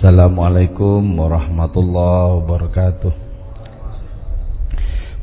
[0.00, 3.12] Assalamualaikum warahmatullahi wabarakatuh.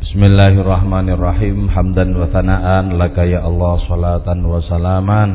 [0.05, 1.65] Bismillahirrahmanirrahim.
[1.73, 5.29] Hamdan wa thana'an Laka ya Allah salatan wa salaman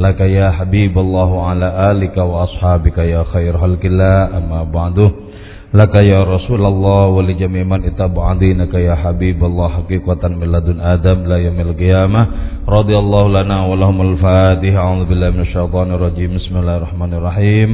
[0.00, 5.28] Laka ya Habibullah ala alika wa ashabika ya khair halkillah Amma ba'du.
[5.76, 11.36] Laka ya Rasulullah wa li jami' man itaba'adinaka ya Habibullah Hakikatan min ladun Adam la
[11.36, 12.64] yamil qiyamah.
[12.64, 14.80] Radiyallahu lana wa lahumul fatiha.
[14.80, 17.70] A'udhu billahi minasyaitanir rajim Bismillahirrahmanirrahim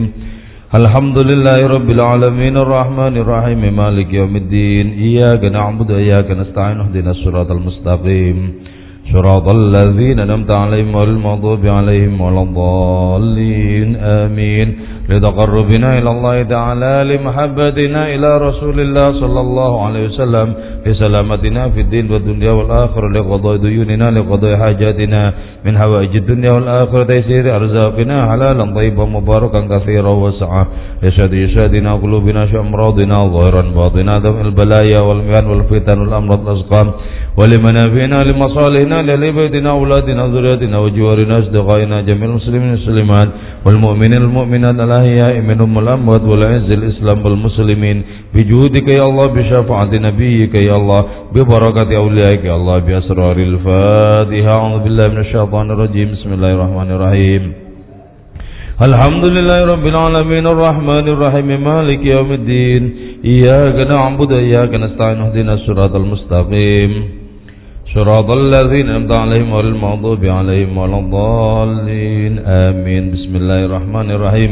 [0.74, 7.50] الحمد لله رب العالمين الرحمن الرحيم مالك يوم الدين إياك نعبد وإياك نستعين اهدنا الصراط
[7.50, 8.36] المستقيم
[9.12, 14.68] صراط الذين نمت عليهم والمغضوب عليهم ولا الضالين آمين
[15.08, 20.48] لتقربنا إلى الله تعالى لمحبتنا إلى رسول الله صلى الله عليه وسلم
[20.86, 25.22] لسلامتنا في الدين والدنيا والآخرة لقضاء ديوننا لقضاء حاجاتنا
[25.64, 30.64] من هوائج الدنيا والآخرة تيسير أرزاقنا حلالا طيبا مباركا كثيرا وسعا
[31.02, 36.88] يشهد يشهدنا قلوبنا شأمراضنا ظاهرا باطنا دم البلايا والميان والفتن والأمراض الأسقام
[37.38, 43.28] ولمنافعنا لمصالحنا لعبادنا أولادنا ذرياتنا وجوارنا أصدقائنا جميع المسلمين والمسلمات
[43.66, 47.96] والمؤمنين المؤمنات الأحياء منهم الأموات والعز الإسلام والمسلمين
[48.34, 51.00] بجودك يا الله بشفاعة نبيك يا الله
[51.34, 57.42] ببركة أوليائك يا الله بأسرار الفاتحة أعوذ بالله من الشيطان الرجيم بسم الله الرحمن الرحيم
[58.88, 62.82] الحمد لله رب العالمين الرحمن الرحيم مالك يوم الدين
[63.32, 66.90] إياك نعبد وإياك نستعين اهدنا الصراط المستقيم
[67.91, 74.51] صراط الذين أنعمت عليهم غير المغضوب عليهم ولا الضالين آمين بسم الله الرحمن الرحيم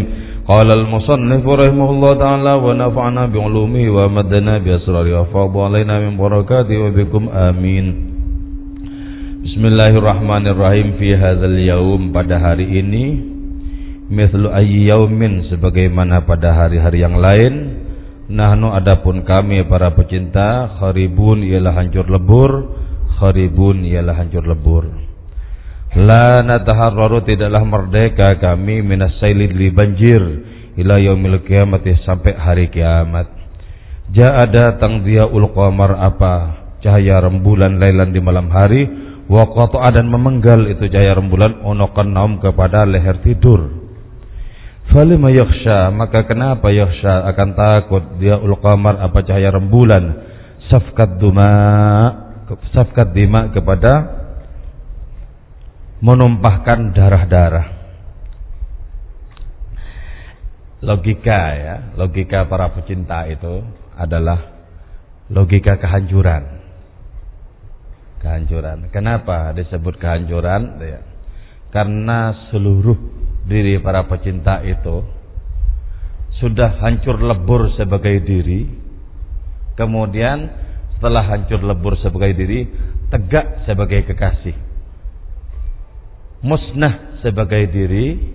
[0.52, 7.86] قال المصنف رحمه الله تعالى ونفعنا بعلومه ومدنا بأسراره وفاض علينا من بركاته وبكم آمين
[9.39, 13.05] Bismillahirrahmanirrahim fi hadzal yaum pada hari ini
[14.11, 17.80] mithlu ayyi yaumin sebagaimana pada hari-hari yang lain
[18.28, 22.52] nahnu adapun kami para pecinta kharibun ialah hancur lebur
[23.19, 24.85] kharibun ialah hancur lebur.
[25.95, 30.23] La nataharraru tidaklah merdeka kami minas sailid li banjir
[30.75, 33.30] ila yaumil kiamati sampai hari kiamat.
[34.11, 36.67] Ja'a datang dia ul qamar apa?
[36.83, 38.85] Cahaya rembulan lailan di malam hari
[39.30, 43.70] wa qata'a dan memenggal itu cahaya rembulan onokan naum kepada leher tidur.
[44.91, 47.24] Falima yakhsha maka kenapa yakhsha?
[47.30, 50.35] Akan takut dia ul qamar apa cahaya rembulan?
[50.69, 51.55] Safkat duma
[52.72, 54.24] safkat dima kepada
[56.05, 57.68] menumpahkan darah-darah.
[60.84, 63.64] Logika ya, logika para pecinta itu
[63.96, 64.68] adalah
[65.32, 66.60] logika kehancuran.
[68.20, 68.92] Kehancuran.
[68.92, 70.76] Kenapa disebut kehancuran?
[70.84, 71.00] Ya.
[71.72, 72.96] Karena seluruh
[73.48, 75.05] diri para pecinta itu
[76.36, 78.68] sudah hancur lebur sebagai diri.
[79.74, 80.52] Kemudian
[81.05, 82.65] setelah hancur lebur sebagai diri,
[83.13, 84.57] tegak sebagai kekasih.
[86.41, 88.33] Musnah sebagai diri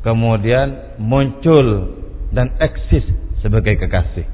[0.00, 1.92] kemudian muncul
[2.32, 3.04] dan eksis
[3.44, 4.24] sebagai kekasih.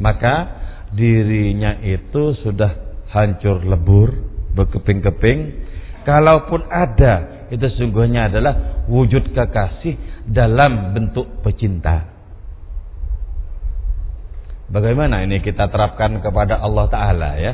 [0.00, 0.48] Maka
[0.96, 4.08] dirinya itu sudah hancur lebur
[4.56, 5.68] berkeping-keping.
[6.08, 12.19] Kalaupun ada itu sungguhnya adalah wujud kekasih dalam bentuk pecinta
[14.70, 17.52] bagaimana ini kita terapkan kepada Allah Ta'ala ya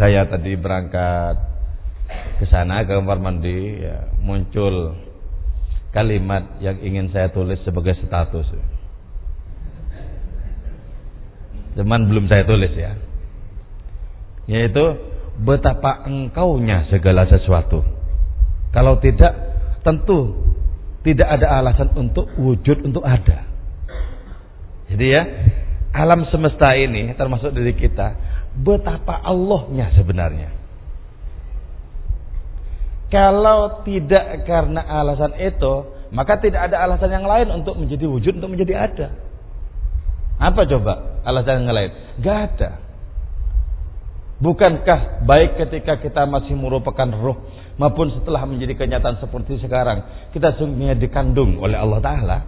[0.00, 1.36] saya tadi berangkat
[2.40, 4.96] ke sana ke kamar mandi ya, muncul
[5.92, 8.48] kalimat yang ingin saya tulis sebagai status.
[11.76, 12.96] Cuman belum saya tulis ya.
[14.48, 14.84] Yaitu
[15.44, 17.84] betapa engkaunya segala sesuatu.
[18.72, 19.36] Kalau tidak
[19.84, 20.32] tentu
[21.04, 23.49] tidak ada alasan untuk wujud untuk ada.
[24.90, 25.22] Jadi ya,
[25.94, 28.14] alam semesta ini termasuk diri kita
[28.58, 30.50] betapa Allahnya sebenarnya.
[33.10, 35.74] Kalau tidak karena alasan itu,
[36.14, 39.08] maka tidak ada alasan yang lain untuk menjadi wujud, untuk menjadi ada.
[40.38, 41.90] Apa coba alasan yang lain?
[42.22, 42.70] Gak ada.
[44.40, 47.44] Bukankah baik ketika kita masih merupakan roh
[47.76, 52.38] maupun setelah menjadi kenyataan seperti sekarang, kita sungguhnya dikandung oleh Allah Ta'ala?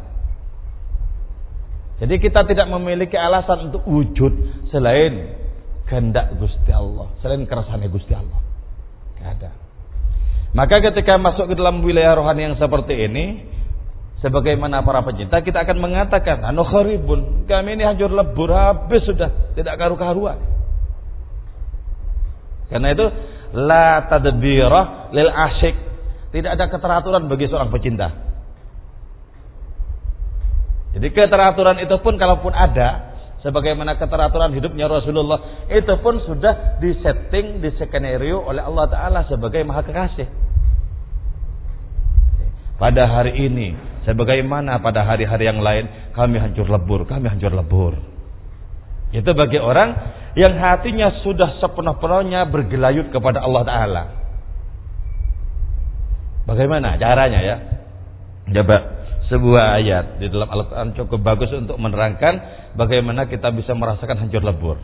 [2.03, 4.35] Jadi kita tidak memiliki alasan untuk wujud
[4.75, 5.39] selain
[5.87, 8.43] kehendak Gusti Allah, selain kerasannya Gusti Allah.
[9.23, 9.51] Gak ada.
[10.51, 13.47] Maka ketika masuk ke dalam wilayah rohani yang seperti ini,
[14.19, 19.79] sebagaimana para pecinta, kita akan mengatakan, anu kharibun, kami ini hancur lebur, habis sudah, tidak
[19.79, 20.43] karu-karuan.
[22.67, 23.07] Karena itu,
[23.55, 25.77] la tadbirah lil asyik.
[26.35, 28.32] Tidak ada keteraturan bagi seorang pecinta.
[30.93, 38.45] Jadi keteraturan itu pun kalaupun ada, sebagaimana keteraturan hidupnya Rasulullah, itu pun sudah disetting, diskenario
[38.45, 40.29] oleh Allah Ta'ala sebagai maha kekasih.
[42.77, 43.73] Pada hari ini,
[44.05, 47.97] sebagaimana pada hari-hari yang lain, kami hancur lebur, kami hancur lebur.
[49.13, 49.97] Itu bagi orang
[50.37, 54.03] yang hatinya sudah sepenuh-penuhnya bergelayut kepada Allah Ta'ala.
[56.43, 57.57] Bagaimana caranya ya?
[58.51, 58.92] Coba
[59.31, 62.35] sebuah ayat di dalam Al-Quran cukup bagus untuk menerangkan
[62.75, 64.77] bagaimana kita bisa merasakan hancur lebur.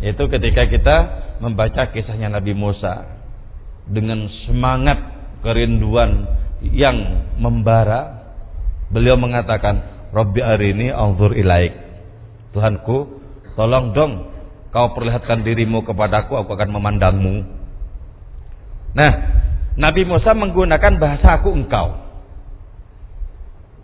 [0.00, 0.96] Itu ketika kita
[1.40, 3.04] membaca kisahnya Nabi Musa
[3.88, 4.98] dengan semangat
[5.40, 6.26] kerinduan
[6.60, 8.32] yang membara,
[8.88, 11.72] beliau mengatakan, "Rabbi arini anzur ilaik."
[12.52, 14.12] Tuhanku, Tolong dong
[14.68, 17.36] kau perlihatkan dirimu kepadaku, aku akan memandangmu.
[18.92, 19.12] Nah,
[19.80, 21.96] Nabi Musa menggunakan bahasa aku engkau.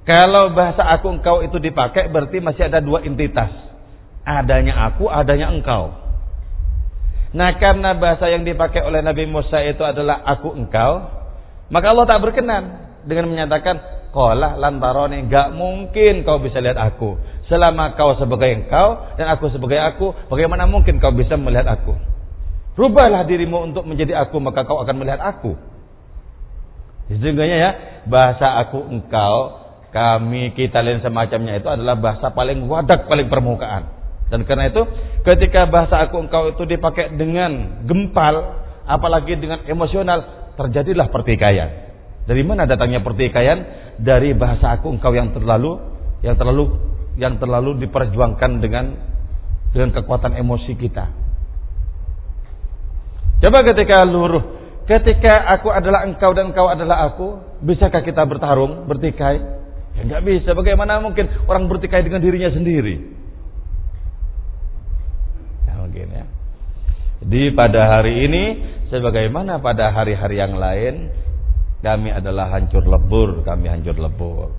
[0.03, 3.51] Kalau bahasa aku engkau itu dipakai berarti masih ada dua entitas.
[4.23, 5.95] Adanya aku, adanya engkau.
[7.33, 11.07] Nah karena bahasa yang dipakai oleh Nabi Musa itu adalah aku engkau.
[11.73, 12.63] Maka Allah tak berkenan
[13.07, 17.17] dengan menyatakan Kolah lantarone Gak mungkin kau bisa lihat aku.
[17.49, 21.97] Selama kau sebagai engkau dan aku sebagai aku, bagaimana mungkin kau bisa melihat aku?
[22.77, 25.57] Rubahlah dirimu untuk menjadi aku, maka kau akan melihat aku.
[27.09, 27.71] Sesungguhnya ya,
[28.09, 29.62] bahasa aku engkau,
[29.93, 33.93] kami, kita lain semacamnya itu adalah bahasa paling wadak, paling permukaan.
[34.33, 34.81] Dan karena itu,
[35.29, 41.93] ketika bahasa aku engkau itu dipakai dengan gempal, apalagi dengan emosional, terjadilah pertikaian.
[42.25, 43.59] Dari mana datangnya pertikaian?
[44.01, 45.77] Dari bahasa aku engkau yang terlalu
[46.25, 46.65] yang terlalu
[47.21, 48.97] yang terlalu diperjuangkan dengan
[49.77, 51.05] dengan kekuatan emosi kita.
[53.43, 54.45] Coba ketika luruh,
[54.89, 59.62] ketika aku adalah engkau dan engkau adalah aku, bisakah kita bertarung, bertikai?
[59.99, 60.51] Ya nggak bisa.
[60.57, 62.97] Bagaimana mungkin orang bertikai dengan dirinya sendiri?
[65.69, 66.25] Ya mungkin ya.
[67.23, 68.45] Jadi pada hari ini,
[68.91, 71.13] sebagaimana pada hari-hari yang lain,
[71.83, 74.51] kami adalah hancur lebur, kami hancur lebur.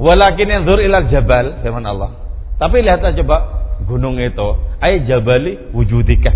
[0.00, 2.16] Walakin zur ilal jabal, firman Allah.
[2.56, 3.36] Tapi lihat aja coba
[3.84, 4.48] gunung itu,
[4.80, 6.32] ay jabali wujudika.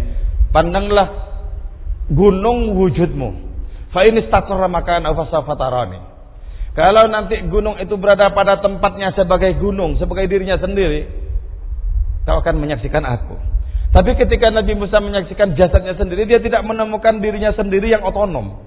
[0.53, 1.09] Pandanglah
[2.09, 3.54] gunung wujudmu.
[3.95, 5.07] Fa ini makan
[5.47, 6.01] fatarani.
[6.75, 11.07] Kalau nanti gunung itu berada pada tempatnya sebagai gunung, sebagai dirinya sendiri,
[12.27, 13.39] kau akan menyaksikan aku.
[13.95, 18.59] Tapi ketika Nabi Musa menyaksikan jasadnya sendiri, dia tidak menemukan dirinya sendiri yang otonom.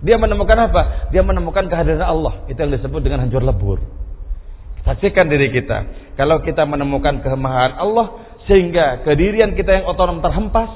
[0.00, 1.12] Dia menemukan apa?
[1.12, 2.48] Dia menemukan kehadiran Allah.
[2.48, 3.84] Itu yang disebut dengan hancur lebur.
[4.88, 5.84] Saksikan diri kita.
[6.16, 10.72] Kalau kita menemukan kemahaan Allah sehingga kedirian kita yang otonom terhempas,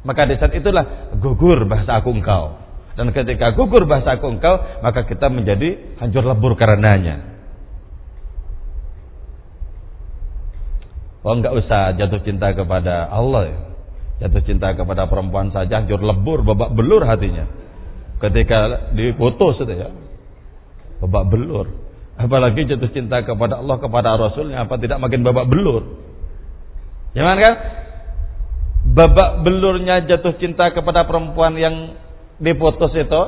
[0.00, 2.67] maka di itulah gugur bahasa aku engkau.
[2.98, 7.38] Dan ketika gugur bahasa aku engkau, maka kita menjadi hancur lebur karenanya.
[11.22, 13.58] Oh enggak usah jatuh cinta kepada Allah ya.
[14.26, 17.46] Jatuh cinta kepada perempuan saja hancur lebur, babak belur hatinya.
[18.18, 19.94] Ketika diputus itu ya.
[20.98, 21.70] Babak belur.
[22.18, 26.02] Apalagi jatuh cinta kepada Allah, kepada Rasulnya, apa tidak makin babak belur?
[27.14, 27.54] Jangan kan?
[28.90, 31.94] Babak belurnya jatuh cinta kepada perempuan yang
[32.38, 33.22] diputus itu,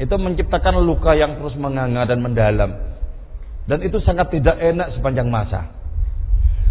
[0.00, 2.70] itu menciptakan luka yang terus menganga dan mendalam.
[3.68, 5.70] Dan itu sangat tidak enak sepanjang masa.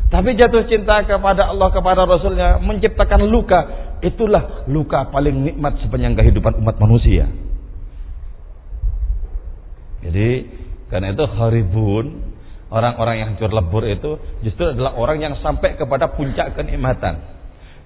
[0.09, 3.59] Tapi jatuh cinta kepada Allah, kepada Rasulnya, menciptakan luka.
[4.01, 7.29] Itulah luka paling nikmat sepanjang kehidupan umat manusia.
[10.01, 10.49] Jadi
[10.89, 12.33] karena itu haribun,
[12.73, 17.38] orang-orang yang hancur lebur itu justru adalah orang yang sampai kepada puncak kenikmatan.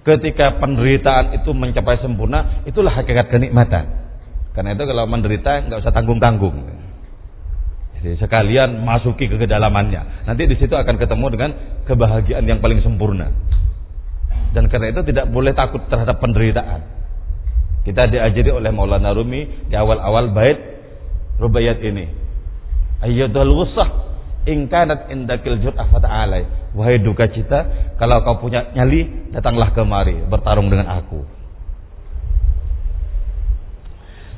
[0.03, 3.87] Ketika penderitaan itu mencapai sempurna, itulah hakikat kenikmatan.
[4.51, 6.59] Karena itu kalau menderita nggak usah tanggung-tanggung.
[7.97, 10.27] Jadi sekalian masuki ke kedalamannya.
[10.27, 11.51] Nanti di situ akan ketemu dengan
[11.87, 13.31] kebahagiaan yang paling sempurna.
[14.51, 16.83] Dan karena itu tidak boleh takut terhadap penderitaan.
[17.87, 20.59] Kita diajari oleh Maulana Rumi di awal-awal bait
[21.39, 22.05] Rubaiyat ini
[23.03, 24.12] ayyadul wusah
[24.43, 30.67] in kanat indakil jur'ah fata'alai wahai duka cita kalau kau punya nyali datanglah kemari bertarung
[30.67, 31.23] dengan aku.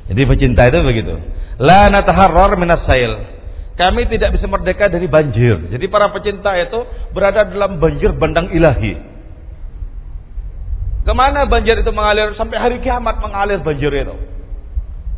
[0.06, 1.14] Jadi pecinta itu begitu.
[1.58, 3.36] La nataharrar minas sail.
[3.76, 5.68] Kami tidak bisa merdeka dari banjir.
[5.68, 6.80] Jadi para pecinta itu
[7.12, 8.96] berada dalam banjir bandang ilahi.
[11.04, 12.32] Ke mana banjir itu mengalir?
[12.40, 14.16] Sampai hari kiamat mengalir banjir itu.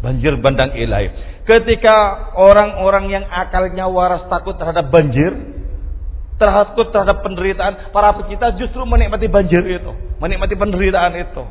[0.03, 1.38] Banjir bandang ilahi.
[1.49, 5.33] Ketika orang-orang yang akalnya waras takut terhadap banjir,
[6.37, 11.43] takut terhadap penderitaan, para pecinta justru menikmati banjir itu, menikmati penderitaan itu.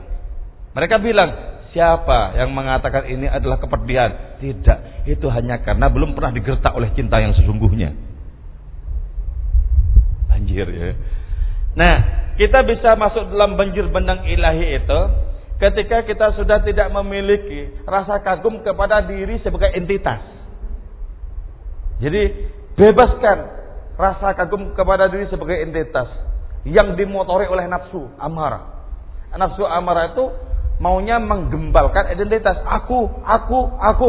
[0.77, 1.29] Mereka bilang,
[1.73, 4.37] siapa yang mengatakan ini adalah kepedihan?
[4.37, 7.97] Tidak, itu hanya karena belum pernah digertak oleh cinta yang sesungguhnya.
[10.29, 10.93] Banjir ya.
[11.73, 11.95] Nah,
[12.37, 14.99] kita bisa masuk dalam banjir bandang ilahi itu
[15.57, 20.21] ketika kita sudah tidak memiliki rasa kagum kepada diri sebagai entitas.
[21.97, 23.37] Jadi, bebaskan
[23.97, 26.05] rasa kagum kepada diri sebagai entitas
[26.61, 28.85] yang dimotori oleh nafsu amarah.
[29.33, 30.29] Nafsu amarah itu
[30.77, 34.07] maunya menggembalkan identitas aku, aku, aku.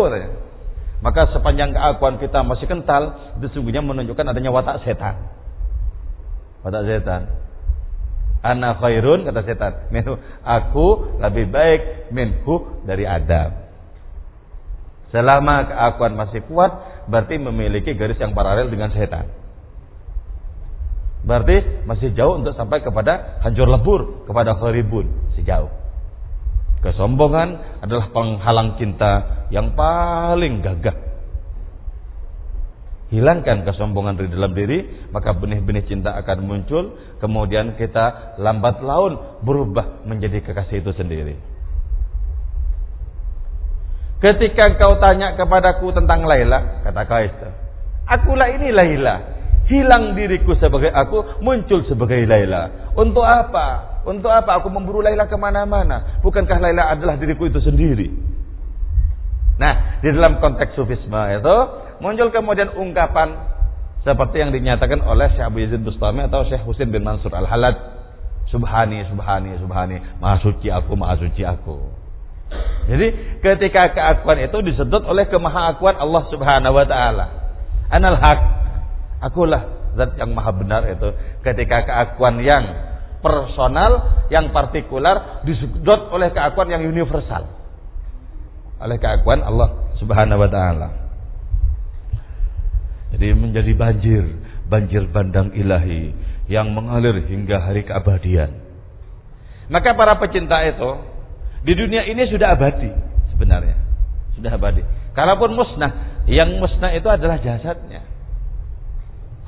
[0.99, 5.31] Maka sepanjang keakuan kita masih kental, itu sungguhnya menunjukkan adanya watak setan.
[6.67, 7.48] Watak setan.
[8.43, 9.73] Ana khairun kata setan.
[9.91, 13.67] Minhu aku lebih baik minhu dari Adam.
[15.09, 16.71] Selama keakuan masih kuat,
[17.09, 19.27] berarti memiliki garis yang paralel dengan setan.
[21.25, 25.73] Berarti masih jauh untuk sampai kepada hancur lebur, kepada kharibun, sejauh.
[26.79, 31.08] Kesombongan adalah penghalang cinta yang paling gagah.
[33.09, 36.93] Hilangkan kesombongan dari dalam diri, maka benih-benih cinta akan muncul,
[37.25, 41.41] kemudian kita lambat laun berubah menjadi kekasih itu sendiri.
[44.21, 47.33] Ketika kau tanya kepadaku tentang Laila, kata Kais,
[48.05, 49.39] akulah ini Laila
[49.69, 52.93] hilang diriku sebagai aku, muncul sebagai Laila.
[52.97, 54.01] Untuk apa?
[54.09, 56.21] Untuk apa aku memburu Laila ke mana-mana?
[56.25, 58.09] Bukankah Laila adalah diriku itu sendiri?
[59.61, 61.57] Nah, di dalam konteks sufisme itu
[61.99, 63.35] muncul kemudian ungkapan
[64.07, 67.77] seperti yang dinyatakan oleh Syekh Abu Yazid Bustami atau Syekh Husin bin Mansur Al-Halad.
[68.49, 70.01] Subhani, subhani, subhani.
[70.23, 71.77] Maha suci aku, maha suci aku.
[72.89, 77.27] Jadi ketika keakuan itu disedot oleh kemahakuan Allah Subhanahu wa taala.
[77.93, 78.41] Anal haq
[79.19, 81.11] Akulah zat yang maha benar itu.
[81.43, 82.65] Ketika keakuan yang
[83.19, 87.51] personal, yang partikular disedot oleh keakuan yang universal.
[88.79, 91.08] Oleh keakuan Allah Subhanahu wa taala.
[93.19, 94.25] Jadi menjadi banjir,
[94.71, 96.15] banjir bandang ilahi
[96.47, 98.55] yang mengalir hingga hari keabadian.
[99.67, 101.03] Maka para pecinta itu
[101.67, 102.95] di dunia ini sudah abadi
[103.35, 103.75] sebenarnya.
[104.39, 104.87] Sudah abadi.
[105.19, 108.07] Kalaupun musnah, yang musnah itu adalah jasadnya.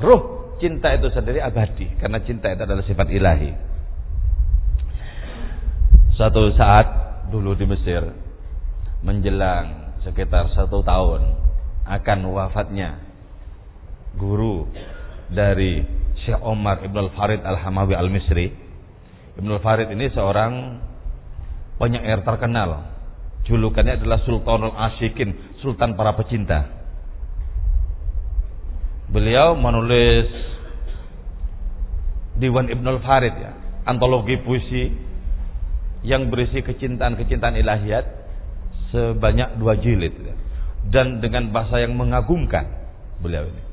[0.03, 3.55] Ruh cinta itu sendiri abadi karena cinta itu adalah sifat ilahi.
[6.19, 6.87] Suatu saat
[7.31, 8.03] dulu di Mesir
[9.07, 11.39] menjelang sekitar satu tahun
[11.87, 13.10] akan wafatnya
[14.19, 14.67] guru
[15.31, 15.85] dari
[16.26, 18.50] Syekh Omar Ibn Al-Farid Al-Hamawi Al-Misri.
[19.38, 20.83] Ibn Al-Farid ini seorang
[21.81, 22.93] penyair terkenal.
[23.49, 26.69] Julukannya adalah Sultanul Asyikin, Sultan para pecinta.
[29.11, 30.29] Beliau menulis
[32.40, 33.52] Diwan Ibnul Farid ya,
[33.85, 34.93] antologi puisi
[36.00, 38.07] yang berisi kecintaan-kecintaan ilahiyat
[38.88, 40.35] sebanyak dua jilid ya.
[40.88, 42.64] dan dengan bahasa yang mengagumkan
[43.21, 43.70] beliau ini.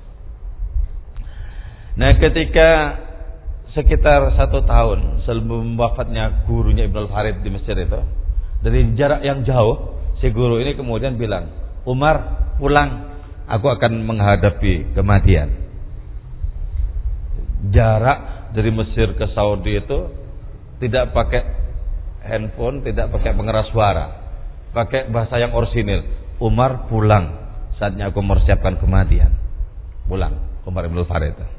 [1.98, 2.70] Nah, ketika
[3.74, 7.98] sekitar satu tahun sebelum wafatnya gurunya Ibnul Farid di Mesir itu,
[8.62, 11.50] dari jarak yang jauh, si guru ini kemudian bilang,
[11.90, 13.18] Umar pulang
[13.50, 15.50] aku akan menghadapi kematian.
[17.74, 20.00] Jarak dari Mesir ke Saudi itu
[20.78, 21.42] tidak pakai
[22.30, 24.06] handphone, tidak pakai pengeras suara,
[24.70, 26.06] pakai bahasa yang orsinil.
[26.38, 27.34] Umar pulang
[27.82, 29.34] saatnya aku mempersiapkan kematian.
[30.06, 31.57] Pulang, Umar ibn Farid.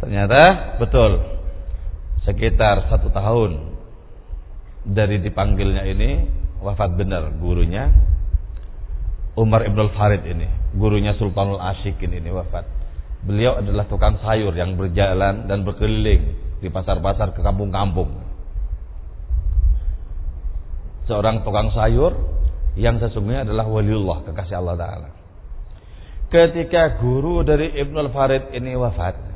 [0.00, 1.20] Ternyata betul
[2.24, 3.76] sekitar satu tahun
[4.84, 6.10] dari dipanggilnya ini
[6.60, 7.92] wafat benar gurunya
[9.36, 12.64] Umar ibn Farid ini gurunya Sultanul Asyikin ini wafat.
[13.20, 18.08] Beliau adalah tukang sayur yang berjalan dan berkeliling di pasar-pasar ke kampung-kampung.
[21.04, 22.16] Seorang tukang sayur
[22.80, 25.08] yang sesungguhnya adalah waliullah kekasih Allah Ta'ala.
[26.30, 29.29] Ketika guru dari Ibn al-Farid ini wafat,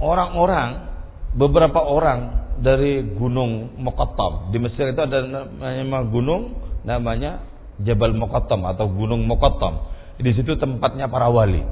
[0.00, 0.90] orang-orang,
[1.36, 7.44] beberapa orang dari gunung Mokottom di Mesir itu ada nama gunung namanya
[7.80, 9.88] Jabal Mokottom atau Gunung Mokottom
[10.20, 11.64] di situ tempatnya para wali.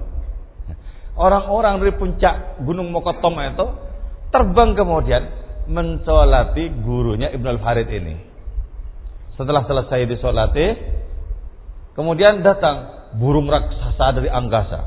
[1.19, 3.67] Orang-orang dari puncak Gunung Mokotom itu
[4.31, 5.23] terbang kemudian
[5.67, 8.15] mensolati gurunya Ibn Al-Farid ini.
[9.35, 10.67] Setelah selesai disolati,
[11.99, 14.81] kemudian datang burung raksasa dari angkasa.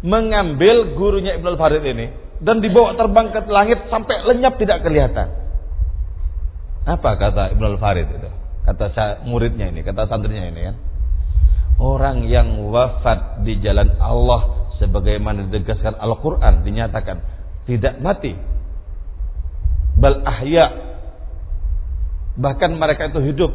[0.00, 2.06] Mengambil gurunya Ibn Al-Farid ini
[2.40, 5.28] dan dibawa terbang ke langit sampai lenyap tidak kelihatan.
[6.88, 8.28] Apa kata Ibn Al-Farid itu?
[8.64, 10.76] Kata muridnya ini, kata santrinya ini kan.
[11.80, 17.24] Orang yang wafat di jalan Allah sebagaimana ditegaskan Al-Qur'an dinyatakan
[17.64, 18.36] tidak mati.
[20.00, 20.90] Bal ahya
[22.40, 23.52] Bahkan mereka itu hidup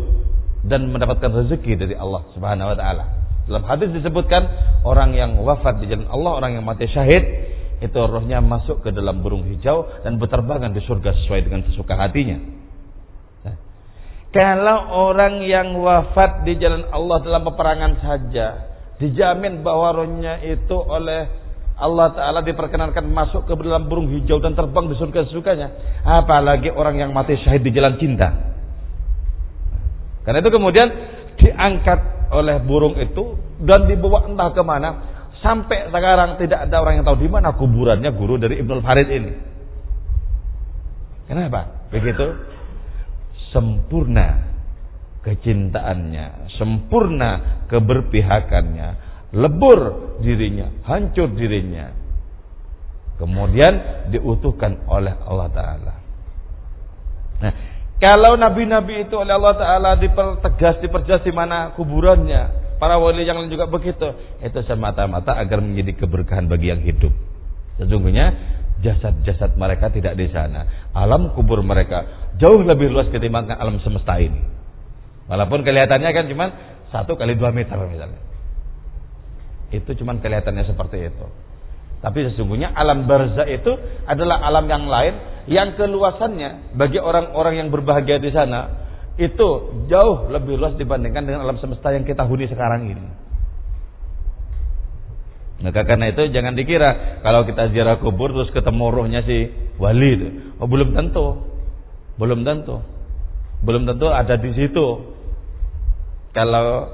[0.65, 3.05] dan mendapatkan rezeki dari Allah Subhanahu wa taala.
[3.45, 4.41] Dalam hadis disebutkan
[4.81, 7.23] orang yang wafat di jalan Allah, orang yang mati syahid,
[7.77, 12.41] itu rohnya masuk ke dalam burung hijau dan berterbangan di surga sesuai dengan sesuka hatinya.
[13.45, 13.55] Nah,
[14.33, 14.79] kalau
[15.13, 18.47] orang yang wafat di jalan Allah dalam peperangan saja,
[18.97, 24.87] dijamin bahwa rohnya itu oleh Allah Ta'ala diperkenankan masuk ke dalam burung hijau dan terbang
[24.87, 25.67] di surga sesukanya.
[26.07, 28.31] Apalagi orang yang mati syahid di jalan cinta.
[30.23, 30.87] Karena itu kemudian
[31.35, 34.89] diangkat oleh burung itu dan dibawa entah ke mana
[35.39, 39.31] sampai sekarang tidak ada orang yang tahu di mana kuburannya guru dari Ibnul Farid ini.
[41.25, 41.89] Kenapa?
[41.89, 42.27] Begitu
[43.49, 44.51] sempurna
[45.25, 48.87] kecintaannya, sempurna keberpihakannya,
[49.33, 49.79] lebur
[50.21, 51.89] dirinya, hancur dirinya.
[53.15, 55.93] Kemudian diutuhkan oleh Allah Ta'ala.
[57.41, 57.53] Nah,
[58.05, 63.49] kalau nabi-nabi itu oleh Allah Taala dipertegas, diperjelas di mana kuburannya, para wali yang lain
[63.49, 64.13] juga begitu.
[64.45, 67.09] Itu semata-mata agar menjadi keberkahan bagi yang hidup.
[67.81, 68.29] Sesungguhnya
[68.85, 70.93] jasad-jasad mereka tidak di sana.
[70.93, 74.37] Alam kubur mereka jauh lebih luas ketimbang alam semesta ini.
[75.25, 76.45] Walaupun kelihatannya kan cuma
[76.93, 78.21] satu kali dua meter misalnya.
[79.73, 81.25] Itu cuma kelihatannya seperti itu.
[82.05, 83.73] Tapi sesungguhnya alam barzah itu
[84.05, 88.85] adalah alam yang lain yang keluasannya bagi orang-orang yang berbahagia di sana
[89.15, 89.49] itu
[89.87, 93.05] jauh lebih luas dibandingkan dengan alam semesta yang kita huni sekarang ini.
[95.63, 99.47] Maka karena itu jangan dikira kalau kita ziarah kubur terus ketemu rohnya si
[99.79, 100.27] wali itu.
[100.59, 101.39] Oh, belum tentu.
[102.19, 102.83] Belum tentu.
[103.63, 105.15] Belum tentu ada di situ.
[106.35, 106.91] Kalau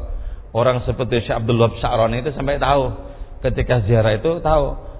[0.53, 2.93] orang seperti Syekh Abdul Wahab Sya'rani itu sampai tahu
[3.41, 4.90] ketika ziarah itu tahu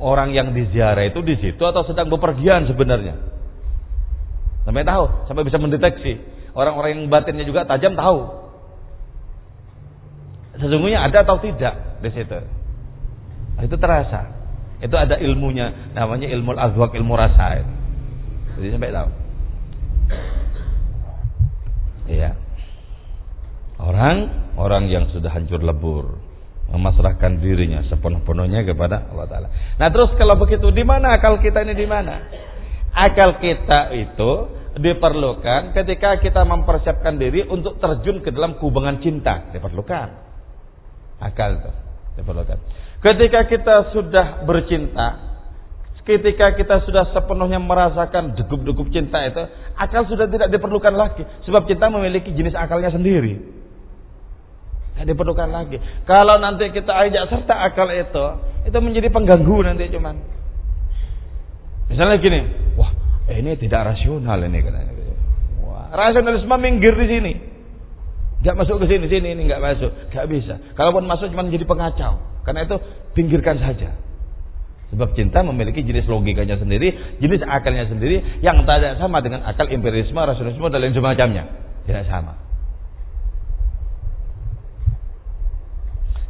[0.00, 3.20] orang yang diziarah itu di situ atau sedang bepergian sebenarnya.
[4.64, 6.20] Sampai tahu, sampai bisa mendeteksi.
[6.56, 8.20] Orang-orang yang batinnya juga tajam tahu.
[10.58, 12.40] Sesungguhnya ada atau tidak di situ.
[13.56, 14.28] Nah, itu terasa.
[14.80, 17.64] Itu ada ilmunya, namanya ilmu azwaq, ilmu rasa.
[18.56, 19.08] Jadi sampai tahu.
[22.10, 22.30] Iya.
[23.80, 24.16] Orang
[24.60, 26.20] orang yang sudah hancur lebur,
[26.70, 29.48] memasrahkan dirinya sepenuh-penuhnya kepada Allah Taala.
[29.76, 32.30] Nah terus kalau begitu di mana akal kita ini di mana?
[32.94, 34.30] Akal kita itu
[34.78, 39.50] diperlukan ketika kita mempersiapkan diri untuk terjun ke dalam kubangan cinta.
[39.50, 40.08] Diperlukan.
[41.18, 41.70] Akal itu
[42.22, 42.58] diperlukan.
[43.02, 45.30] Ketika kita sudah bercinta
[46.00, 49.46] ketika kita sudah sepenuhnya merasakan degup-degup cinta itu
[49.78, 51.22] akal sudah tidak diperlukan lagi.
[51.46, 53.59] Sebab cinta memiliki jenis akalnya sendiri
[55.00, 55.80] tidak diperlukan lagi.
[56.04, 58.24] Kalau nanti kita ajak serta akal itu,
[58.68, 60.12] itu menjadi pengganggu nanti cuman.
[61.88, 62.40] Misalnya gini,
[62.76, 62.92] wah
[63.32, 64.92] ini tidak rasional ini katanya.
[65.64, 67.32] Wah, rasionalisme minggir di sini.
[68.44, 70.60] Gak masuk ke sini, sini ini gak masuk, gak bisa.
[70.76, 72.20] Kalaupun masuk cuma menjadi pengacau.
[72.44, 72.76] Karena itu
[73.16, 73.96] pinggirkan saja.
[74.92, 80.20] Sebab cinta memiliki jenis logikanya sendiri, jenis akalnya sendiri yang tidak sama dengan akal empirisme,
[80.20, 81.44] rasionalisme dan lain semacamnya.
[81.88, 82.49] Tidak sama.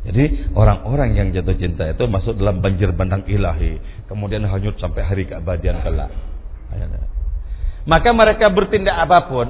[0.01, 3.77] Jadi orang-orang yang jatuh cinta itu masuk dalam banjir bandang ilahi,
[4.09, 6.09] kemudian hanyut sampai hari keabadian kelak.
[7.85, 9.47] Maka mereka bertindak apa pun,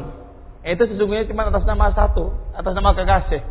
[0.66, 3.42] itu sesungguhnya cuma atas nama satu, atas nama kekasih.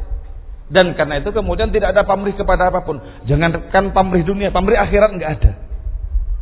[0.70, 3.00] Dan karena itu kemudian tidak ada pamrih kepada apa pun.
[3.26, 5.52] Jangankan pamrih dunia, pamrih akhirat nggak ada.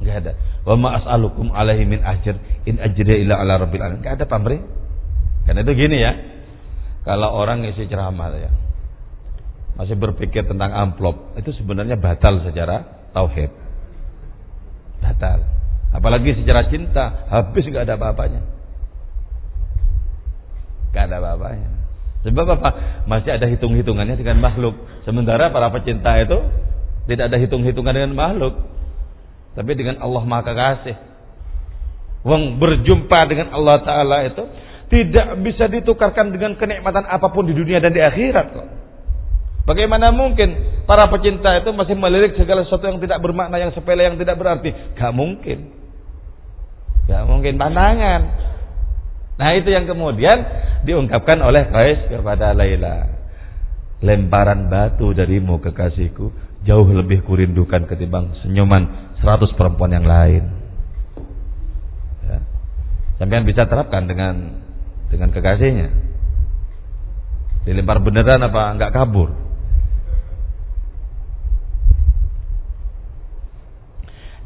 [0.03, 0.31] Nggak ada.
[0.67, 2.35] Wa ma as'alukum alaihi min ajr
[2.67, 4.03] in ajriya illa ala rabbil alamin.
[4.03, 4.59] Nggak ada pamrih.
[5.47, 6.11] Karena itu gini ya.
[7.07, 8.51] Kalau orang ngisi ceramah ya
[9.77, 13.53] masih berpikir tentang amplop, itu sebenarnya batal secara tauhid.
[14.97, 15.45] Batal.
[15.93, 18.41] Apalagi secara cinta, habis nggak ada apa-apanya.
[20.89, 21.69] Nggak ada apa-apanya.
[22.25, 22.69] Sebab apa?
[23.05, 24.75] Masih ada hitung-hitungannya dengan makhluk.
[25.05, 26.41] Sementara para pecinta itu
[27.07, 28.57] tidak ada hitung-hitungan dengan makhluk.
[29.53, 30.97] Tapi dengan Allah Maha Kasih.
[32.25, 34.43] Wong berjumpa dengan Allah Ta'ala itu
[34.91, 38.67] tidak bisa ditukarkan dengan kenikmatan apa pun di dunia dan di akhirat kok.
[39.67, 44.15] Bagaimana mungkin para pecinta itu masih melirik segala sesuatu yang tidak bermakna, yang sepele, yang
[44.15, 44.71] tidak berarti?
[44.95, 45.75] Gak mungkin.
[47.11, 48.21] Gak mungkin pandangan.
[49.35, 50.39] Nah itu yang kemudian
[50.87, 53.11] diungkapkan oleh Qais kepada Laila.
[53.99, 56.31] Lemparan batu darimu kekasihku
[56.63, 60.47] jauh lebih kurindukan ketimbang senyuman seratus perempuan yang lain.
[62.23, 62.39] Ya.
[63.19, 64.63] Sampai bisa terapkan dengan
[65.11, 65.91] dengan kekasihnya.
[67.67, 69.46] Dilempar beneran apa enggak kabur?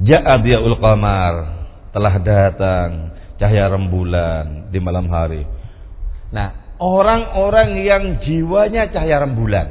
[0.01, 1.33] Ja'a diyaul qamar
[1.93, 2.89] telah datang
[3.37, 5.45] cahaya rembulan di malam hari.
[6.33, 9.67] Nah, orang-orang yang jiwanya cahaya rembulan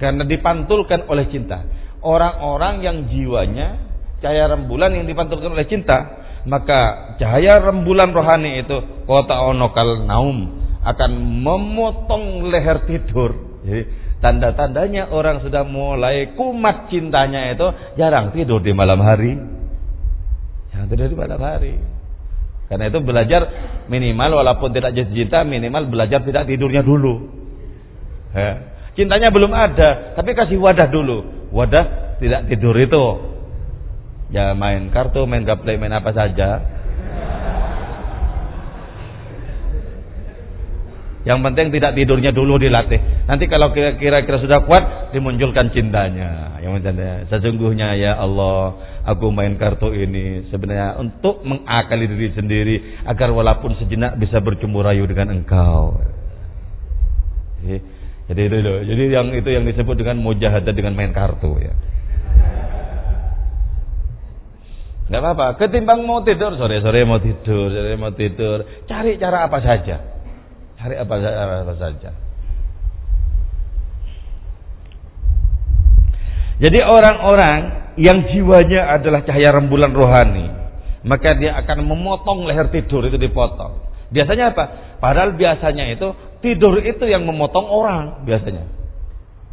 [0.00, 1.62] karena dipantulkan oleh cinta.
[2.00, 3.78] Orang-orang yang jiwanya
[4.18, 5.98] cahaya rembulan yang dipantulkan oleh cinta,
[6.48, 11.12] maka cahaya rembulan rohani itu kota onokal naum akan
[11.44, 13.60] memotong leher tidur.
[13.60, 19.36] Jadi tanda-tandanya orang sudah mulai kumat cintanya itu jarang tidur di malam hari.
[20.72, 21.74] Jarang tidur di malam hari.
[22.70, 23.42] Karena itu belajar
[23.90, 27.26] minimal walaupun tidak jatuh cinta minimal belajar tidak tidurnya dulu.
[28.30, 28.78] Ya.
[28.94, 31.50] Cintanya belum ada, tapi kasih wadah dulu.
[31.50, 33.04] Wadah tidak tidur itu.
[34.30, 36.79] Ya main kartu, main gaple, main apa saja
[41.20, 43.28] Yang penting tidak tidurnya dulu dilatih.
[43.28, 46.56] Nanti kalau kira-kira sudah kuat, dimunculkan cintanya.
[46.64, 46.96] Yang penting
[47.28, 54.16] sesungguhnya ya Allah, aku main kartu ini sebenarnya untuk mengakali diri sendiri agar walaupun sejenak
[54.16, 56.00] bisa bercumbu rayu dengan engkau.
[58.30, 58.80] Jadi, itu loh.
[58.80, 61.76] Jadi yang itu yang disebut dengan mujahadah dengan main kartu ya.
[65.12, 65.60] Gak apa-apa.
[65.60, 70.19] Ketimbang mau tidur sore-sore mau tidur, sore mau tidur, cari cara apa saja
[70.80, 72.10] Hari apa, apa saja.
[76.60, 77.58] Jadi orang-orang
[77.96, 80.48] yang jiwanya adalah cahaya rembulan rohani,
[81.04, 83.80] maka dia akan memotong leher tidur itu dipotong.
[84.12, 84.64] Biasanya apa?
[85.00, 86.12] Padahal biasanya itu
[86.44, 88.68] tidur itu yang memotong orang biasanya.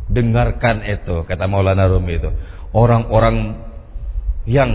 [0.08, 2.32] Dengarkan itu kata Maulana Rumi itu.
[2.72, 3.56] Orang-orang
[4.48, 4.72] yang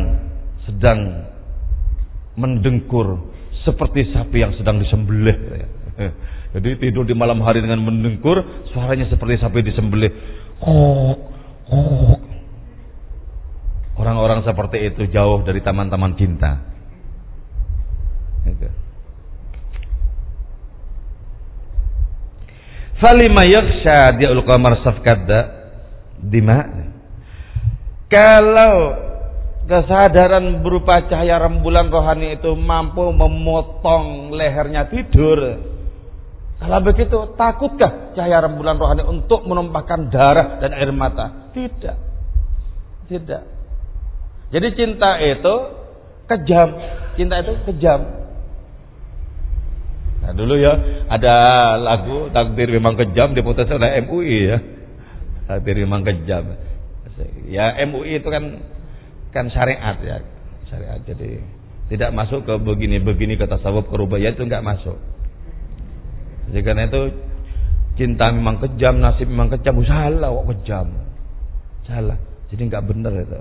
[0.69, 1.29] sedang
[2.37, 3.33] mendengkur
[3.65, 5.37] seperti sapi yang sedang disembelih.
[6.53, 10.13] Jadi tidur di malam hari dengan mendengkur, suaranya seperti sapi disembelih.
[10.61, 11.17] Kok,
[11.65, 12.21] kok.
[13.97, 16.61] Orang-orang seperti itu jauh dari taman-taman cinta.
[18.45, 18.69] Gitu.
[23.01, 25.41] Falima yaksha di'ul qamar safkadda
[26.21, 26.61] dima.
[28.13, 28.77] Kalau
[29.65, 35.72] kesadaran berupa cahaya rembulan rohani itu mampu memotong lehernya tidur,
[36.63, 41.51] kalau begitu, takutkah cahaya rembulan rohani untuk menumpahkan darah dan air mata?
[41.51, 41.97] Tidak.
[43.11, 43.43] Tidak.
[44.53, 45.55] Jadi cinta itu
[46.29, 46.69] kejam.
[47.19, 48.01] Cinta itu kejam.
[50.23, 50.73] Nah dulu ya
[51.11, 51.35] ada
[51.83, 54.59] lagu takdir memang kejam diputus oleh MUI ya.
[55.51, 56.55] Takdir memang kejam.
[57.51, 58.63] Ya MUI itu kan
[59.35, 60.23] kan syariat ya.
[60.71, 61.43] Syariat jadi
[61.91, 64.97] tidak masuk ke begini-begini kata tasawuf ke rubaya itu enggak masuk.
[66.51, 67.03] Jadi karena itu
[67.95, 70.87] cinta memang kejam, nasib memang kejam, salah kok kejam.
[71.87, 72.19] Salah.
[72.51, 73.41] Jadi nggak benar itu.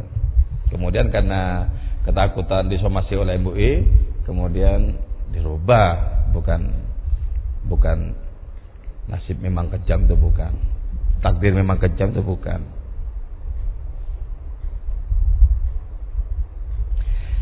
[0.71, 1.67] Kemudian karena
[2.07, 3.83] ketakutan disomasi oleh MUI,
[4.23, 4.95] kemudian
[5.31, 6.71] dirubah, bukan
[7.67, 8.15] bukan
[9.07, 10.53] nasib memang kejam itu bukan.
[11.21, 12.61] Takdir memang kejam itu bukan.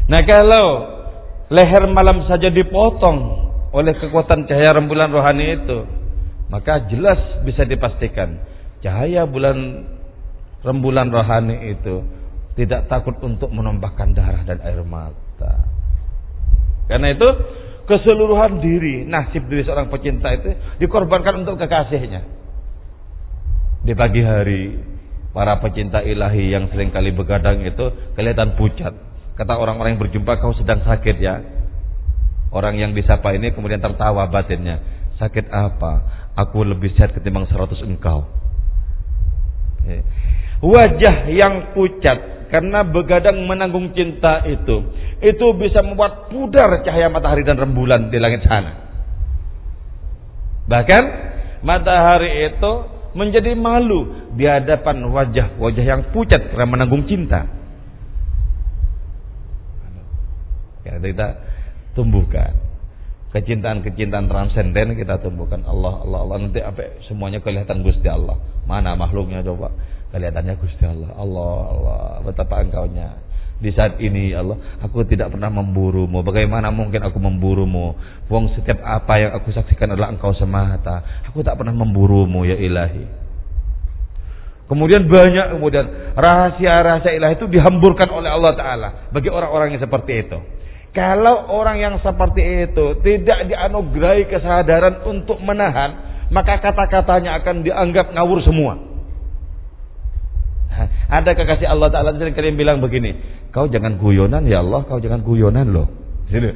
[0.09, 0.65] Nah kalau
[1.53, 5.85] leher malam saja dipotong oleh kekuatan cahaya rembulan rohani itu
[6.49, 8.41] maka jelas bisa dipastikan
[8.81, 9.85] cahaya bulan
[10.65, 12.03] rembulan rohani itu
[12.59, 15.63] tidak takut untuk menumpahkan darah dan air mata.
[16.91, 17.29] Karena itu
[17.87, 20.51] keseluruhan diri nasib diri seorang pecinta itu
[20.83, 22.21] dikorbankan untuk kekasihnya.
[23.87, 24.75] Di pagi hari
[25.31, 28.91] para pecinta ilahi yang sering kali begadang itu kelihatan pucat.
[29.39, 31.39] Kata orang-orang yang berjumpa kau sedang sakit ya
[32.49, 34.81] Orang yang disapa ini kemudian tertawa batinnya.
[35.21, 35.93] Sakit apa?
[36.33, 38.25] Aku lebih sehat ketimbang seratus engkau.
[40.59, 44.81] Wajah yang pucat karena begadang menanggung cinta itu,
[45.21, 48.73] itu bisa membuat pudar cahaya matahari dan rembulan di langit sana.
[50.65, 51.03] Bahkan
[51.61, 52.71] matahari itu
[53.13, 57.45] menjadi malu di hadapan wajah-wajah yang pucat karena menanggung cinta.
[60.85, 61.27] Ya, kita
[61.93, 62.55] tumbuhkan.
[63.29, 65.61] Kecintaan-kecintaan transenden kita tumbuhkan.
[65.69, 66.37] Allah Allah Allah.
[66.41, 68.41] Nanti apa semuanya kelihatan Gusti Allah.
[68.65, 69.69] Mana makhluknya coba?
[70.09, 71.13] Kelihatannya Gusti Allah.
[71.13, 72.01] Allah Allah.
[72.25, 73.21] Betapa engkaunya.
[73.59, 76.25] Di saat ini ya Allah aku tidak pernah memburumu.
[76.25, 77.93] Bagaimana mungkin aku memburumu?
[78.31, 81.21] Wong setiap apa yang aku saksikan adalah engkau semata.
[81.29, 83.29] Aku tak pernah memburumu ya ilahi.
[84.69, 90.39] Kemudian banyak kemudian rahasia-rahasia ilahi itu dihamburkan oleh Allah Ta'ala bagi orang-orang yang seperti itu.
[90.89, 98.41] Kalau orang yang seperti itu tidak dianugerahi kesadaran untuk menahan, maka kata-katanya akan dianggap ngawur
[98.41, 98.77] semua.
[101.09, 103.17] Ada kekasih Allah Ta'ala sering kalian bilang begini,
[103.53, 105.89] kau jangan guyonan ya Allah, kau jangan guyonan loh.
[106.29, 106.53] Jadi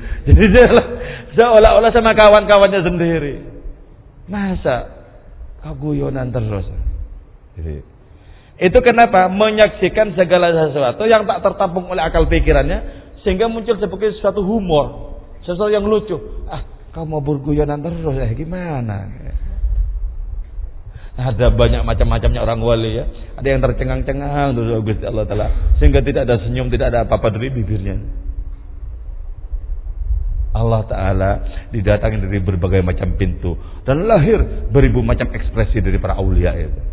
[0.53, 0.69] dia
[1.33, 3.33] seolah-olah sama kawan-kawannya sendiri.
[4.29, 4.93] Masa
[5.65, 6.69] kau guyonan terus?
[7.57, 7.81] Jadi,
[8.61, 14.43] itu kenapa menyaksikan segala sesuatu yang tak tertampung oleh akal pikirannya sehingga muncul sebagai suatu
[14.43, 15.15] humor,
[15.47, 16.19] sesuatu yang lucu.
[16.51, 19.07] Ah, kau mau berguyonan terus ya gimana?
[21.13, 23.05] Ada banyak macam-macamnya orang wali ya.
[23.39, 27.53] Ada yang tercengang-cengang terus Gusti Allah taala sehingga tidak ada senyum, tidak ada apa-apa dari
[27.53, 27.97] bibirnya.
[30.53, 31.31] Allah Ta'ala
[31.73, 33.57] didatangi dari berbagai macam pintu
[33.89, 36.92] dan lahir beribu macam ekspresi dari para aulia itu.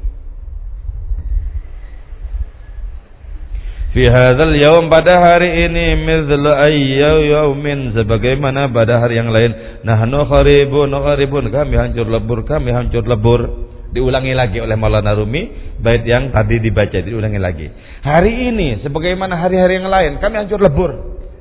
[3.90, 9.82] Fi hadzal yaum pada hari ini mithlu ayyaw yaumin sebagaimana pada hari yang lain.
[9.82, 13.66] Nahnu kharibun kharibun kami hancur lebur kami hancur lebur.
[13.90, 17.66] Diulangi lagi oleh Maulana Rumi bait yang tadi dibaca diulangi lagi.
[18.06, 20.90] Hari ini sebagaimana hari-hari yang lain kami hancur lebur.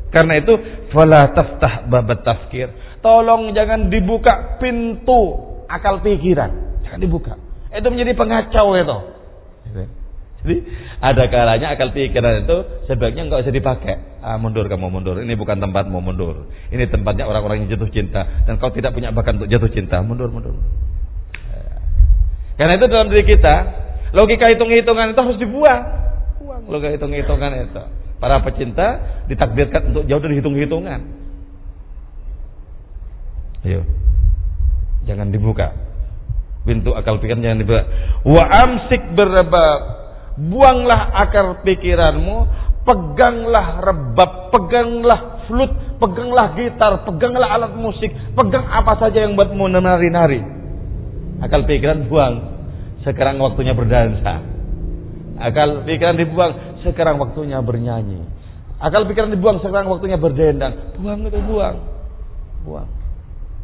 [0.10, 0.58] Karena itu
[0.90, 2.74] fala taftah babat tafkir
[3.06, 5.38] tolong jangan dibuka pintu
[5.70, 6.82] akal pikiran.
[6.82, 7.38] Jangan dibuka.
[7.70, 8.98] Itu menjadi pengacau itu
[10.40, 10.56] jadi
[11.04, 15.60] ada kalanya akal pikiran itu sebaiknya nggak usah dipakai ah, mundur kamu mundur ini bukan
[15.60, 19.52] tempat mau mundur ini tempatnya orang-orang yang jatuh cinta dan kau tidak punya bakat untuk
[19.52, 20.56] jatuh cinta mundur mundur
[22.60, 23.56] karena itu dalam diri kita,
[24.12, 25.82] logika hitung-hitungan itu harus dibuang.
[26.44, 27.84] Buang logika hitung-hitungan itu.
[28.20, 29.00] Para pecinta
[29.32, 31.00] ditakdirkan untuk jauh dari hitung-hitungan.
[33.64, 33.88] Ayo.
[35.08, 35.72] Jangan dibuka.
[36.68, 37.84] Pintu akal pikiran jangan dibuka.
[38.28, 40.09] Wa amsik berebab.
[40.40, 42.38] Buanglah akar pikiranmu,
[42.88, 48.08] peganglah rebab, peganglah flute, peganglah gitar, peganglah alat musik,
[48.40, 50.60] pegang apa saja yang buatmu menari-nari
[51.40, 52.36] Akal pikiran buang.
[53.08, 54.44] Sekarang waktunya berdansa.
[55.40, 56.84] Akal pikiran dibuang.
[56.84, 58.28] Sekarang waktunya bernyanyi.
[58.84, 59.64] Akal pikiran dibuang.
[59.64, 61.00] Sekarang waktunya berdendang.
[61.00, 61.80] Buang itu buang.
[62.68, 62.92] Buang.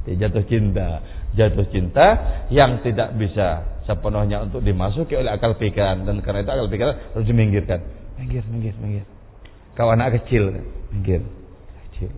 [0.07, 1.03] Dia jatuh cinta.
[1.35, 2.07] Jatuh cinta
[2.47, 6.05] yang tidak bisa sepenuhnya untuk dimasuki oleh akal pikiran.
[6.05, 7.79] Dan karena itu akal pikiran harus diminggirkan.
[8.17, 9.05] Minggir, minggir, minggir.
[9.77, 10.61] Kau anak kecil.
[10.91, 11.21] Minggir.
[11.89, 12.11] Kecil.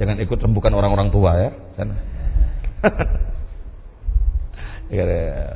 [0.00, 1.50] Jangan ikut rembukan orang-orang tua ya.
[1.76, 1.96] Sana.
[4.90, 5.54] Ya, ya.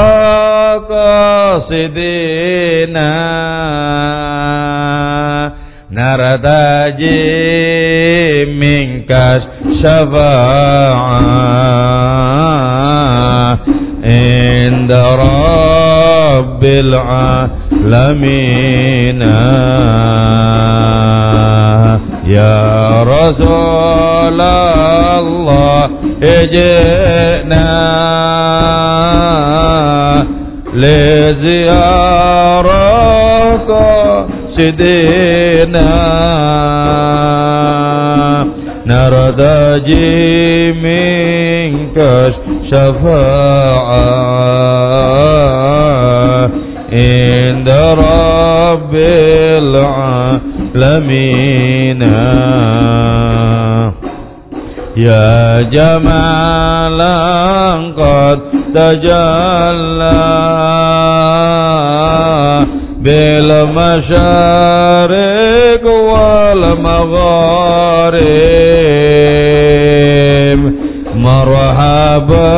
[1.69, 3.12] sidina
[5.91, 7.19] naradaji
[8.60, 9.43] minkas
[9.86, 11.26] الشفاعة
[14.05, 18.31] عند رب العالمين.
[22.27, 25.91] يا رسول الله
[26.23, 27.71] اجئنا
[30.75, 32.41] لزيارة
[34.57, 35.91] سيدنا
[38.87, 43.31] نرتجي منك الشفاعة
[46.93, 48.95] عند رب
[49.62, 51.21] العالمين.
[54.97, 57.16] يا جمالا
[57.99, 58.40] قد
[58.75, 60.21] تجلى.
[63.01, 64.21] بالمشارق
[65.85, 67.41] والمغارب
[71.15, 72.51] مرحبا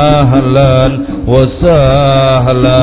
[0.00, 2.80] أهلا وسهلا.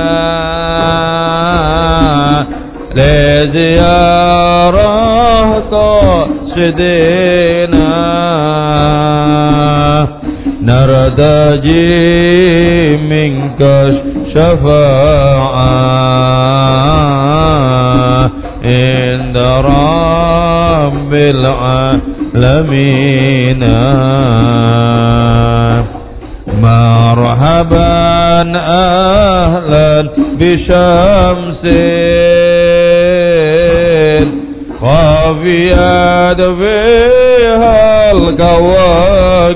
[2.97, 4.87] لزيارة
[5.71, 7.27] قاصدنا
[10.63, 11.87] نرتجي
[12.97, 15.17] منك الشفاعة
[18.65, 22.77] عند رب العالمين.
[26.63, 30.09] مرحبا أهلا
[30.41, 31.65] بشمس.
[34.81, 39.49] خافيات فيها الكواكب.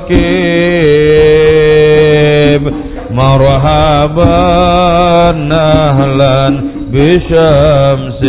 [3.10, 4.34] مرحبا
[5.52, 8.22] أهلا بشمس.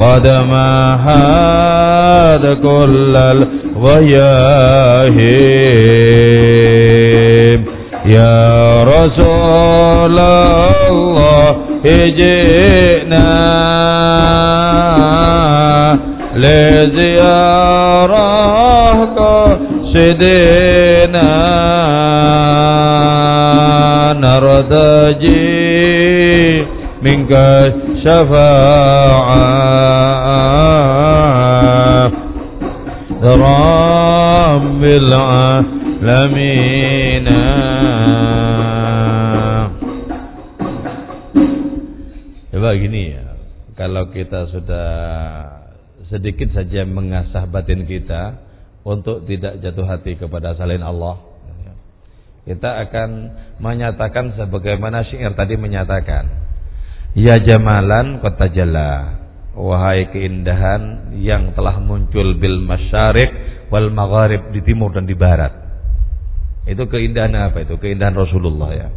[0.00, 1.24] قد مهد
[2.62, 3.14] كل
[6.65, 7.61] الغياهب
[8.05, 11.55] يا رسول الله
[12.17, 13.25] جئنا
[18.05, 21.31] لزيارة قصدنا
[25.25, 26.65] نرتجي
[27.03, 27.33] منك
[28.05, 29.45] شفاعة
[33.21, 36.45] رب العالمين
[42.55, 43.35] Coba gini ya,
[43.75, 44.89] kalau kita sudah
[46.07, 48.39] sedikit saja mengasah batin kita
[48.87, 51.19] untuk tidak jatuh hati kepada selain Allah,
[52.47, 53.09] kita akan
[53.57, 56.25] menyatakan sebagaimana syair tadi menyatakan,
[57.11, 59.18] Ya jamalan kota jala,
[59.60, 63.28] wahai keindahan yang telah muncul bil masyarik
[63.68, 65.52] wal magharib di timur dan di barat.
[66.64, 67.76] Itu keindahan apa itu?
[67.76, 68.88] Keindahan Rasulullah ya.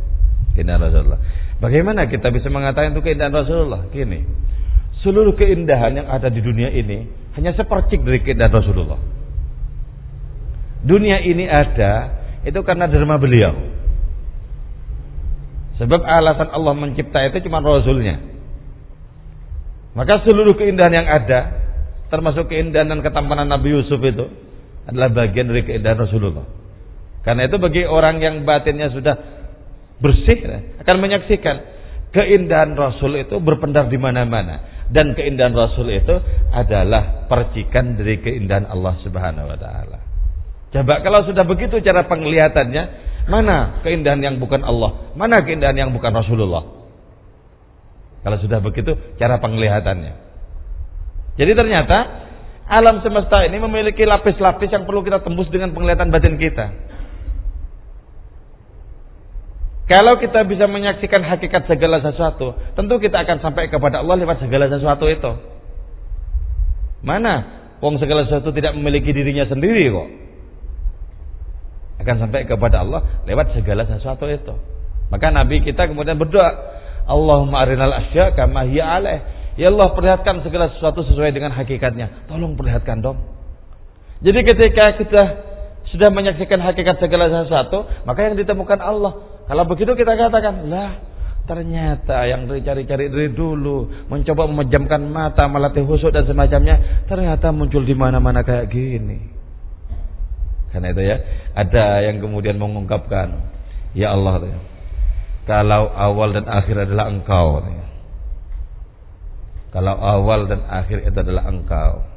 [0.56, 1.22] Keindahan Rasulullah.
[1.60, 3.88] Bagaimana kita bisa mengatakan itu keindahan Rasulullah?
[3.92, 4.24] Gini,
[5.04, 9.00] seluruh keindahan yang ada di dunia ini hanya sepercik dari keindahan Rasulullah.
[10.84, 13.56] Dunia ini ada itu karena derma beliau.
[15.80, 18.33] Sebab alasan Allah mencipta itu cuma Rasulnya.
[19.94, 21.40] Maka seluruh keindahan yang ada,
[22.10, 24.26] termasuk keindahan dan ketampanan Nabi Yusuf itu,
[24.90, 26.46] adalah bagian dari keindahan Rasulullah.
[27.24, 29.16] Karena itu bagi orang yang batinnya sudah
[30.04, 30.44] bersih
[30.84, 31.56] akan menyaksikan
[32.12, 36.20] keindahan Rasul itu berpendar di mana-mana dan keindahan Rasul itu
[36.52, 40.00] adalah percikan dari keindahan Allah Subhanahu wa taala.
[40.76, 42.84] Coba kalau sudah begitu cara penglihatannya,
[43.32, 46.83] mana keindahan yang bukan Allah, mana keindahan yang bukan Rasulullah?
[48.24, 50.14] Kalau sudah begitu cara penglihatannya.
[51.36, 51.98] Jadi ternyata
[52.64, 56.72] alam semesta ini memiliki lapis-lapis yang perlu kita tembus dengan penglihatan batin kita.
[59.84, 64.72] Kalau kita bisa menyaksikan hakikat segala sesuatu, tentu kita akan sampai kepada Allah lewat segala
[64.72, 65.32] sesuatu itu.
[67.04, 67.68] Mana?
[67.84, 70.10] Wong segala sesuatu tidak memiliki dirinya sendiri kok.
[72.00, 74.56] Akan sampai kepada Allah lewat segala sesuatu itu.
[75.12, 79.22] Maka Nabi kita kemudian berdoa, Allahumma arinal asya kama hiya alaih.
[79.54, 82.26] Ya Allah perlihatkan segala sesuatu sesuai dengan hakikatnya.
[82.26, 83.22] Tolong perlihatkan dong.
[84.24, 85.22] Jadi ketika kita
[85.94, 89.44] sudah menyaksikan hakikat segala sesuatu, maka yang ditemukan Allah.
[89.46, 90.98] Kalau begitu kita katakan, lah
[91.44, 97.94] ternyata yang dicari-cari dari dulu, mencoba memejamkan mata, melatih husuk dan semacamnya, ternyata muncul di
[97.94, 99.28] mana-mana kayak gini.
[100.72, 101.18] Karena itu ya,
[101.54, 103.38] ada yang kemudian mengungkapkan,
[103.94, 104.58] ya Allah, ya,
[105.44, 107.60] kalau awal dan akhir adalah Engkau.
[109.74, 112.14] Kalau awal dan akhir itu adalah Engkau.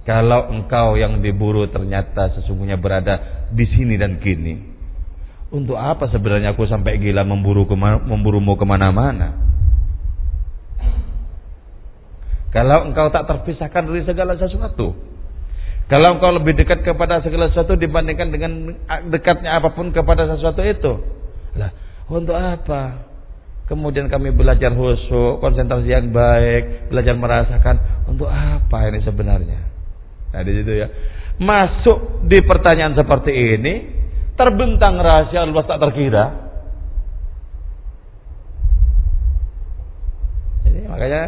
[0.00, 4.58] Kalau engkau yang diburu ternyata sesungguhnya berada di sini dan kini.
[5.54, 9.38] Untuk apa sebenarnya aku sampai gila memburu kema memburumu ke mana-mana?
[12.50, 14.96] Kalau engkau tak terpisahkan dari segala sesuatu.
[15.86, 18.52] Kalau engkau lebih dekat kepada segala sesuatu dibandingkan dengan
[19.10, 21.19] dekatnya apa pun kepada sesuatu itu.
[21.58, 21.70] Lah,
[22.10, 23.10] untuk apa?
[23.70, 29.60] Kemudian kami belajar husuk, konsentrasi yang baik, belajar merasakan untuk apa ini sebenarnya?
[30.34, 30.90] Nah, di situ ya.
[31.38, 33.74] Masuk di pertanyaan seperti ini,
[34.34, 36.50] terbentang rahasia luas tak terkira.
[40.66, 41.22] Jadi makanya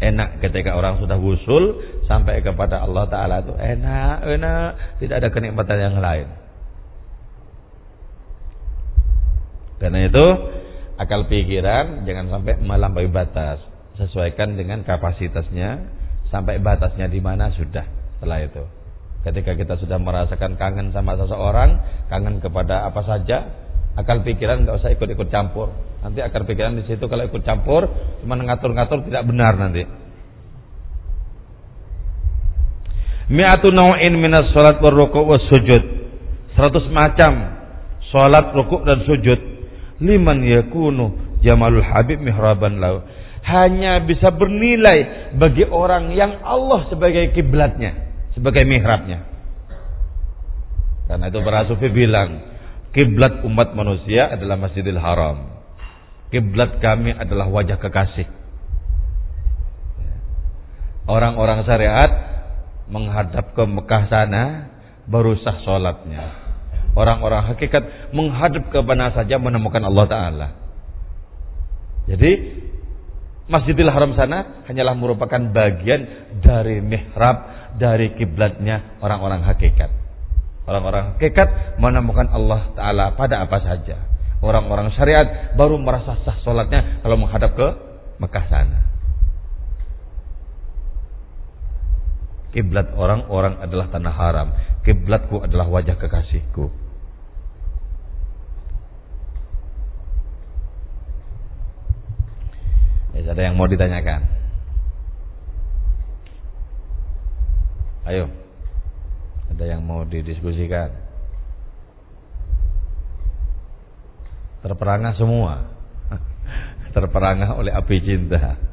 [0.00, 1.76] enak ketika orang sudah wusul
[2.08, 4.70] sampai kepada Allah Taala itu enak, enak,
[5.04, 6.39] tidak ada kenikmatan yang lain.
[9.80, 10.26] Karena itu
[11.00, 13.64] akal pikiran jangan sampai melampaui batas,
[13.96, 15.88] sesuaikan dengan kapasitasnya
[16.28, 17.88] sampai batasnya di mana sudah
[18.20, 18.62] setelah itu.
[19.20, 21.80] Ketika kita sudah merasakan kangen sama seseorang,
[22.12, 23.48] kangen kepada apa saja,
[23.96, 25.72] akal pikiran nggak usah ikut-ikut campur.
[26.00, 27.88] Nanti akal pikiran di situ kalau ikut campur,
[28.20, 29.84] cuma ngatur-ngatur tidak benar nanti.
[33.30, 35.82] Mi'atu naw'in minas salat war ruku' was sujud.
[36.58, 37.32] 100 macam
[38.10, 39.59] salat, rukuk dan sujud.
[40.00, 43.04] Liman yakunu jamalul habib mihraban lau.
[43.40, 49.26] Hanya bisa bernilai bagi orang yang Allah sebagai kiblatnya sebagai mihrabnya.
[51.10, 52.40] Karena itu para sufi bilang,
[52.94, 55.60] kiblat umat manusia adalah Masjidil Haram.
[56.30, 58.30] Kiblat kami adalah wajah kekasih.
[61.10, 62.10] Orang-orang syariat
[62.86, 64.70] menghadap ke Mekah sana
[65.10, 66.39] baru sah sholatnya.
[66.98, 70.48] Orang-orang hakikat menghadap ke mana saja menemukan Allah Ta'ala.
[72.10, 72.32] Jadi
[73.50, 76.06] Masjidil Haram sana hanyalah merupakan bagian
[76.42, 79.90] dari mihrab, dari kiblatnya orang-orang hakikat.
[80.66, 84.06] Orang-orang hakikat menemukan Allah Ta'ala pada apa saja.
[84.40, 87.68] Orang-orang syariat baru merasa sah sholatnya kalau menghadap ke
[88.18, 88.89] Mekah sana.
[92.50, 94.48] Kiblat orang-orang adalah tanah haram.
[94.82, 96.66] Kiblatku adalah wajah kekasihku.
[103.14, 104.26] Ya, ada yang mau ditanyakan?
[108.10, 108.26] Ayo.
[109.54, 110.90] Ada yang mau didiskusikan?
[114.66, 115.70] Terperangah semua.
[116.96, 118.69] Terperangah oleh api cinta.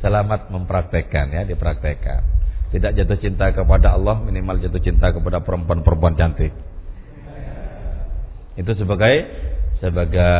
[0.00, 2.24] Selamat mempraktekkan ya, dipraktekkan.
[2.72, 6.56] Tidak jatuh cinta kepada Allah, minimal jatuh cinta kepada perempuan-perempuan cantik.
[8.56, 9.28] Itu sebagai
[9.80, 10.36] sebagai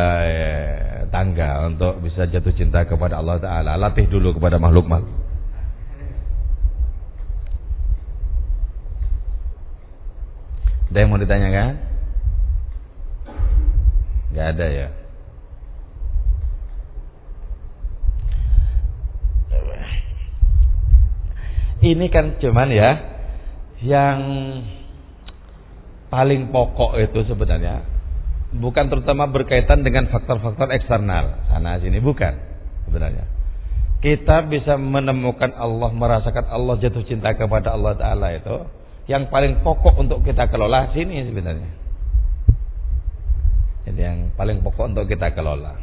[1.13, 3.77] tangga untuk bisa jatuh cinta kepada Allah Taala.
[3.77, 5.21] Latih dulu kepada makhluk makhluk.
[10.91, 11.73] Ada yang mau ditanyakan?
[14.35, 14.89] Gak ada ya.
[21.81, 22.91] Ini kan cuman ya
[23.81, 24.19] yang
[26.13, 27.87] paling pokok itu sebenarnya.
[28.51, 31.47] Bukan terutama berkaitan dengan faktor-faktor eksternal.
[31.49, 32.37] Sana sini bukan
[32.85, 33.25] sebenarnya.
[34.01, 38.57] Kita bisa menemukan Allah merasakan Allah jatuh cinta kepada Allah Taala itu
[39.09, 41.71] yang paling pokok untuk kita kelola sini sebenarnya.
[43.89, 45.79] Jadi yang paling pokok untuk kita kelola.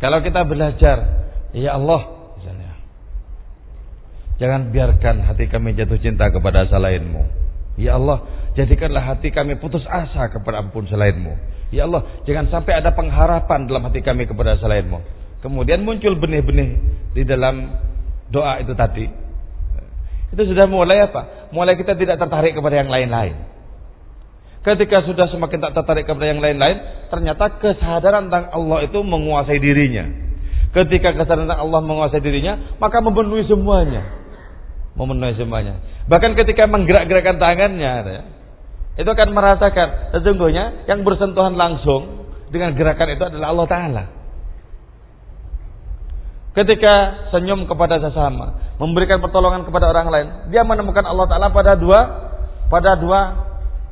[0.00, 0.96] Kalau kita belajar
[1.56, 2.13] ya Allah
[4.44, 8.22] jangan biarkan hati kami jatuh cinta kepada selainmu Ya Allah,
[8.54, 11.34] jadikanlah hati kami putus asa kepada ampun selainmu.
[11.74, 15.02] Ya Allah, jangan sampai ada pengharapan dalam hati kami kepada selainmu.
[15.42, 16.78] Kemudian muncul benih-benih
[17.18, 17.74] di dalam
[18.30, 19.10] doa itu tadi.
[20.30, 21.50] Itu sudah mulai apa?
[21.50, 23.34] Mulai kita tidak tertarik kepada yang lain-lain.
[24.64, 26.78] Ketika sudah semakin tak tertarik kepada yang lain-lain,
[27.10, 30.08] ternyata kesadaran tentang Allah itu menguasai dirinya.
[30.72, 34.23] Ketika kesadaran tentang Allah menguasai dirinya, maka memenuhi semuanya
[34.94, 35.82] memenuhi semuanya.
[36.06, 38.22] Bahkan ketika menggerak-gerakkan tangannya, ya,
[38.94, 44.04] itu akan merasakan sesungguhnya yang bersentuhan langsung dengan gerakan itu adalah Allah Taala.
[46.54, 46.94] Ketika
[47.34, 51.98] senyum kepada sesama, memberikan pertolongan kepada orang lain, dia menemukan Allah Taala pada dua
[52.70, 53.20] pada dua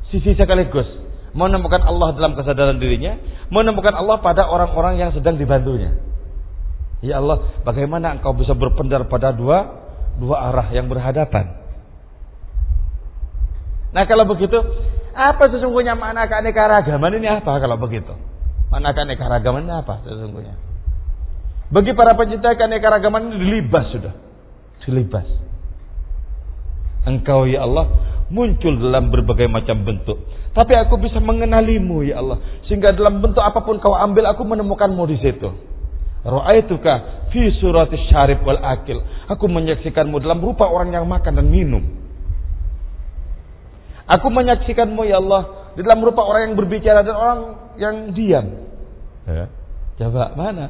[0.07, 0.87] sisi sekaligus.
[1.35, 3.19] Menemukan Allah dalam kesadaran dirinya,
[3.51, 5.97] menemukan Allah pada orang-orang yang sedang dibantunya.
[7.03, 9.82] Ya Allah, bagaimana engkau bisa berpendar pada dua
[10.17, 11.63] dua arah yang berhadapan.
[13.93, 14.57] Nah kalau begitu,
[15.13, 18.13] apa sesungguhnya makna keanekaragaman ini apa kalau begitu?
[18.73, 20.55] Makna keanekaragaman ini apa sesungguhnya?
[21.69, 24.13] Bagi para pencinta keanekaragaman ini dilibas sudah.
[24.85, 25.25] Dilibas.
[27.03, 27.89] Engkau ya Allah
[28.33, 30.17] muncul dalam berbagai macam bentuk.
[30.53, 32.41] Tapi aku bisa mengenalimu ya Allah.
[32.69, 35.49] Sehingga dalam bentuk apa pun kau ambil aku menemukanmu di situ.
[36.23, 39.03] Ra'aituka fi surati syarib wal akil.
[39.27, 41.83] Aku menyaksikanmu dalam rupa orang yang makan dan minum.
[44.07, 47.39] Aku menyaksikanmu ya Allah di dalam rupa orang yang berbicara dan orang
[47.75, 48.45] yang diam.
[49.27, 49.45] Ya.
[49.99, 50.65] Coba mana?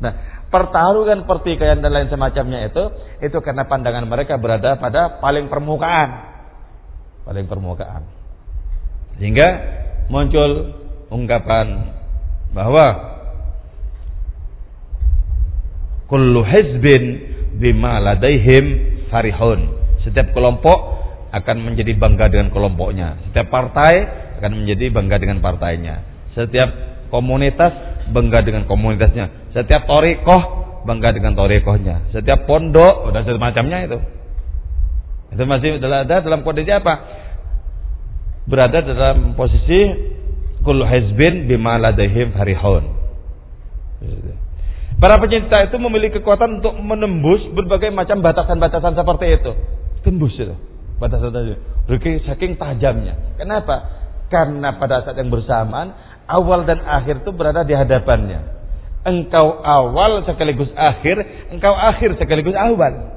[0.00, 0.12] Nah,
[0.48, 2.84] pertarungan pertikaian dan lain semacamnya itu
[3.20, 6.32] itu karena pandangan mereka berada pada paling permukaan.
[7.24, 8.04] Paling permukaan.
[9.20, 9.48] Sehingga
[10.08, 10.76] muncul
[11.08, 11.92] ungkapan
[12.52, 13.13] bahwa
[16.10, 17.04] kullu hizbin
[17.56, 18.64] bima ladaihim
[19.08, 19.72] farihun.
[20.04, 20.76] Setiap kelompok
[21.32, 23.18] akan menjadi bangga dengan kelompoknya.
[23.30, 23.94] Setiap partai
[24.38, 26.04] akan menjadi bangga dengan partainya.
[26.36, 26.68] Setiap
[27.08, 27.72] komunitas
[28.12, 29.50] bangga dengan komunitasnya.
[29.56, 30.42] Setiap torikoh
[30.84, 32.12] bangga dengan torikohnya.
[32.12, 33.98] Setiap pondok dan semacamnya itu.
[35.34, 36.94] Itu masih ada dalam kondisi apa?
[38.44, 39.88] Berada dalam posisi
[40.62, 42.84] kullu hizbin bima ladaihim farihun.
[44.94, 49.52] Para pencinta itu memiliki kekuatan untuk menembus berbagai macam batasan-batasan seperti itu.
[50.06, 50.54] Tembus itu.
[51.02, 51.58] Batasan tadi.
[52.24, 53.36] Saking tajamnya.
[53.36, 53.90] Kenapa?
[54.30, 55.92] Karena pada saat yang bersamaan
[56.30, 58.54] awal dan akhir itu berada di hadapannya.
[59.04, 63.12] Engkau awal sekaligus akhir, engkau akhir sekaligus awal.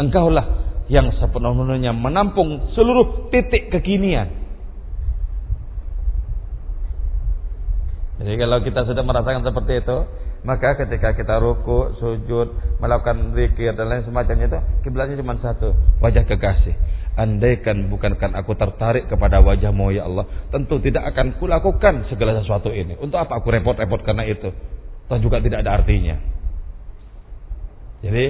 [0.00, 0.46] Engkaulah
[0.88, 4.45] yang sepenuhnya menampung seluruh titik kekinian
[8.26, 9.98] Jadi kalau kita sudah merasakan seperti itu,
[10.42, 15.70] maka ketika kita ruku, sujud, melakukan zikir dan lain semacamnya itu, kiblatnya cuma satu,
[16.02, 16.74] wajah kekasih.
[17.16, 22.98] andaikan bukankan aku tertarik kepada wajahmu ya Allah, tentu tidak akan kulakukan segala sesuatu ini.
[22.98, 24.50] Untuk apa aku repot-repot karena itu?
[25.06, 26.18] Toh juga tidak ada artinya.
[28.02, 28.26] Jadi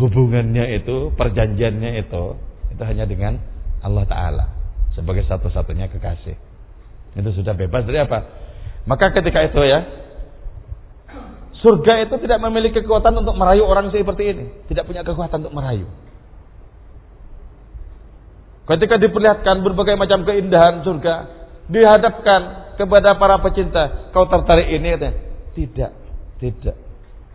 [0.00, 2.24] hubungannya itu, perjanjiannya itu,
[2.72, 3.36] itu hanya dengan
[3.84, 4.46] Allah Ta'ala
[4.96, 6.45] sebagai satu-satunya kekasih.
[7.16, 8.18] Itu sudah bebas dari apa?
[8.84, 9.80] Maka ketika itu ya,
[11.64, 14.44] surga itu tidak memiliki kekuatan untuk merayu orang seperti ini.
[14.68, 15.88] Tidak punya kekuatan untuk merayu.
[18.66, 21.14] Ketika diperlihatkan berbagai macam keindahan surga,
[21.70, 24.94] dihadapkan kepada para pecinta, kau tertarik ini?
[25.54, 25.92] Tidak,
[26.42, 26.76] tidak.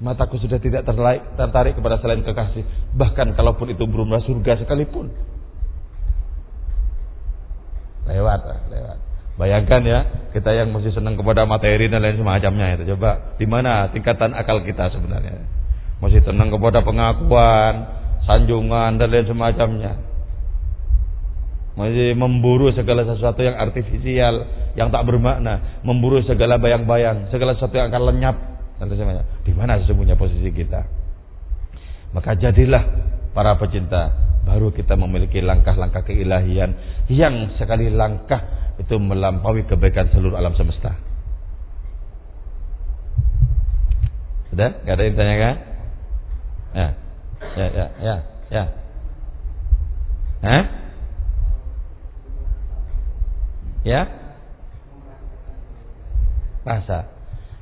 [0.01, 2.65] Mataku sudah tidak tertarik, tertarik kepada selain kekasih.
[2.97, 5.13] Bahkan kalaupun itu berumrah surga sekalipun.
[8.09, 8.41] Lewat,
[8.73, 9.11] lewat.
[9.39, 9.99] Bayangkan ya,
[10.36, 12.95] kita yang masih senang kepada materi dan lain semacamnya itu.
[12.95, 15.43] Coba, di mana tingkatan akal kita sebenarnya?
[16.03, 17.88] Masih senang kepada pengakuan,
[18.27, 20.11] sanjungan dan lain semacamnya
[21.71, 24.43] masih memburu segala sesuatu yang artifisial,
[24.75, 28.36] yang tak bermakna, memburu segala bayang-bayang, segala sesuatu yang akan lenyap.
[29.45, 30.84] Di mana sesungguhnya posisi kita?
[32.11, 32.84] Maka jadilah
[33.32, 34.11] para pecinta,
[34.43, 36.75] baru kita memiliki langkah-langkah keilahian
[37.07, 40.97] yang sekali langkah itu melampaui kebaikan seluruh alam semesta.
[44.49, 44.84] Sudah?
[44.84, 45.55] Gak ada yang tanya kan?
[46.71, 46.88] Ya,
[47.55, 48.15] ya, ya, ya,
[48.51, 48.63] ya.
[50.41, 50.63] Hah?
[53.86, 54.01] Ya?
[56.61, 57.09] Rasa.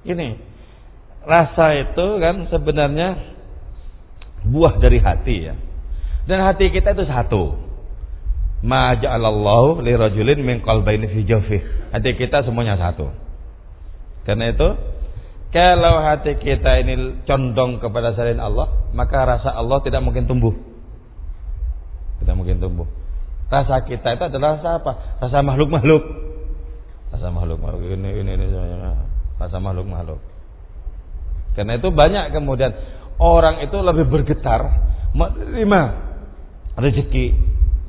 [0.03, 0.39] Ini
[1.23, 3.07] rasa itu kan sebenarnya
[4.47, 5.55] buah dari hati ya.
[6.25, 7.68] Dan hati kita itu satu.
[8.59, 11.61] Ma ja'alallahu li rajulin min qalbaini fi jawfih.
[11.95, 13.07] Hati kita semuanya satu.
[14.27, 14.67] Karena itu
[15.49, 20.53] kalau hati kita ini condong kepada selain Allah, maka rasa Allah tidak mungkin tumbuh.
[22.19, 22.85] Tidak mungkin tumbuh.
[23.49, 24.91] Rasa kita itu adalah rasa apa?
[25.17, 26.03] Rasa makhluk-makhluk.
[27.09, 28.45] Rasa makhluk-makhluk ini ini ini
[29.41, 30.21] rasa makhluk-makhluk.
[31.57, 32.71] Karena itu banyak kemudian
[33.17, 34.69] orang itu lebih bergetar
[35.17, 35.81] menerima
[36.77, 37.25] rezeki,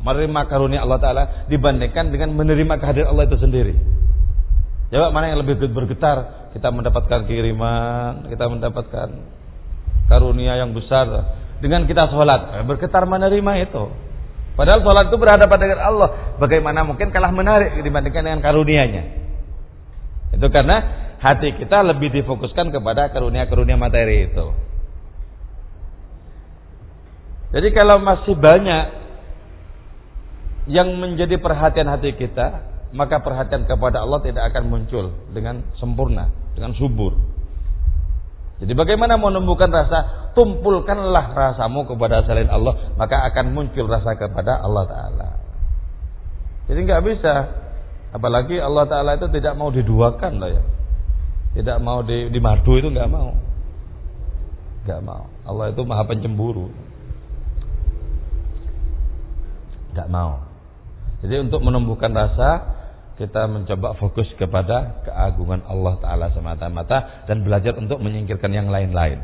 [0.01, 3.75] menerima karunia Allah taala dibandingkan dengan menerima kehadiran Allah itu sendiri.
[4.91, 6.51] Jawab mana yang lebih bergetar?
[6.51, 9.09] Kita mendapatkan kiriman, kita mendapatkan
[10.11, 11.07] karunia yang besar
[11.63, 13.85] dengan kita sholat, bergetar menerima itu.
[14.59, 16.09] Padahal sholat itu berhadapan dengan Allah.
[16.43, 19.03] Bagaimana mungkin kalah menarik dibandingkan dengan karunianya?
[20.35, 20.77] Itu karena
[21.23, 24.47] hati kita lebih difokuskan kepada karunia-karunia materi itu.
[27.51, 29.00] Jadi kalau masih banyak
[30.71, 32.63] yang menjadi perhatian hati kita,
[32.95, 37.19] maka perhatian kepada Allah tidak akan muncul dengan sempurna, dengan subur.
[38.61, 40.31] Jadi bagaimana menumbuhkan rasa?
[40.37, 45.29] Tumpulkanlah rasamu kepada selain Allah, maka akan muncul rasa kepada Allah Taala.
[46.71, 47.35] Jadi nggak bisa,
[48.15, 50.63] apalagi Allah Taala itu tidak mau diduakan loh ya,
[51.59, 53.35] tidak mau di, dimadu itu nggak mau,
[54.87, 55.25] nggak mau.
[55.49, 56.71] Allah itu maha pencemburu,
[59.99, 60.50] nggak mau.
[61.21, 62.81] Jadi untuk menumbuhkan rasa
[63.21, 69.21] kita mencoba fokus kepada keagungan Allah Ta'ala semata-mata dan belajar untuk menyingkirkan yang lain-lain.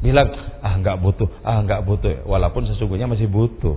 [0.00, 0.32] Bilang,
[0.64, 3.76] ah nggak butuh, ah nggak butuh, walaupun sesungguhnya masih butuh.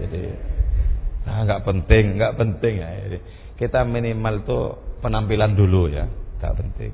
[0.00, 0.32] Jadi,
[1.28, 2.88] ah nggak penting, nggak penting ya.
[3.04, 3.18] Jadi,
[3.60, 4.64] kita minimal tuh
[5.04, 6.08] penampilan dulu ya,
[6.40, 6.92] nggak penting.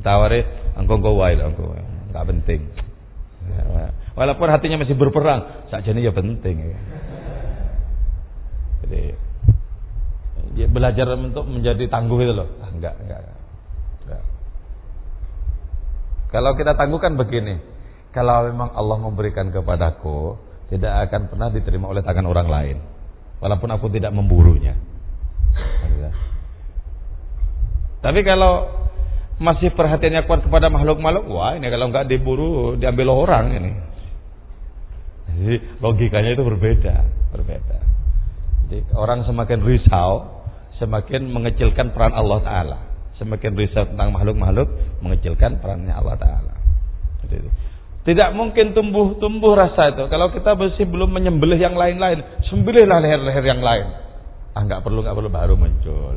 [0.00, 0.40] Tawari,
[0.76, 2.60] angkong kau wae, nggak penting.
[3.48, 6.56] Ya, walaupun hatinya masih berperang, saja ini ya penting.
[6.64, 6.80] Ya.
[8.84, 9.02] Jadi
[10.56, 12.48] dia belajar untuk menjadi tangguh itu loh.
[12.64, 13.20] Ah, enggak, enggak,
[14.06, 14.22] enggak.
[16.30, 17.58] Kalau kita tangguhkan begini,
[18.14, 20.38] kalau memang Allah memberikan kepadaku,
[20.70, 22.76] tidak akan pernah diterima oleh tangan orang lain.
[23.42, 24.78] Walaupun aku tidak memburunya.
[28.00, 28.64] Tapi kalau
[29.40, 33.72] masih perhatiannya kuat kepada makhluk-makhluk, wah ini kalau nggak diburu diambil orang ini.
[35.30, 36.96] Jadi logikanya itu berbeda,
[37.32, 37.78] berbeda.
[38.94, 40.40] Orang semakin risau
[40.80, 42.78] semakin mengecilkan peran Allah Ta'ala.
[43.20, 44.68] Semakin risau tentang makhluk-makhluk,
[45.04, 46.54] mengecilkan perannya Allah Ta'ala.
[48.00, 50.08] Tidak mungkin tumbuh-tumbuh rasa itu.
[50.08, 53.86] Kalau kita masih belum menyembelih yang lain-lain, sembelihlah leher-leher yang lain.
[54.56, 56.16] Ah nggak perlu nggak perlu baru muncul.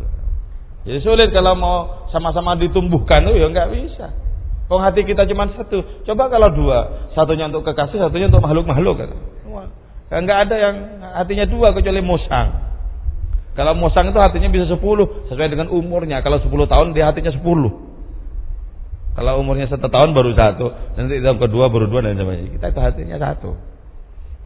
[0.87, 1.77] Jadi sulit kalau mau
[2.09, 4.07] sama-sama ditumbuhkan itu ya nggak bisa.
[4.71, 5.83] Pong hati kita cuma satu.
[6.07, 9.11] Coba kalau dua, satunya untuk kekasih, satunya untuk makhluk-makhluk.
[10.21, 10.75] Nggak ada yang
[11.17, 12.63] hatinya dua kecuali musang.
[13.53, 14.81] Kalau musang itu hatinya bisa 10
[15.29, 16.25] sesuai dengan umurnya.
[16.25, 17.37] Kalau 10 tahun dia hatinya 10.
[19.13, 22.49] Kalau umurnya satu tahun baru satu, nanti tahun kedua baru dua dan sebagainya.
[22.57, 23.53] Kita itu hatinya satu.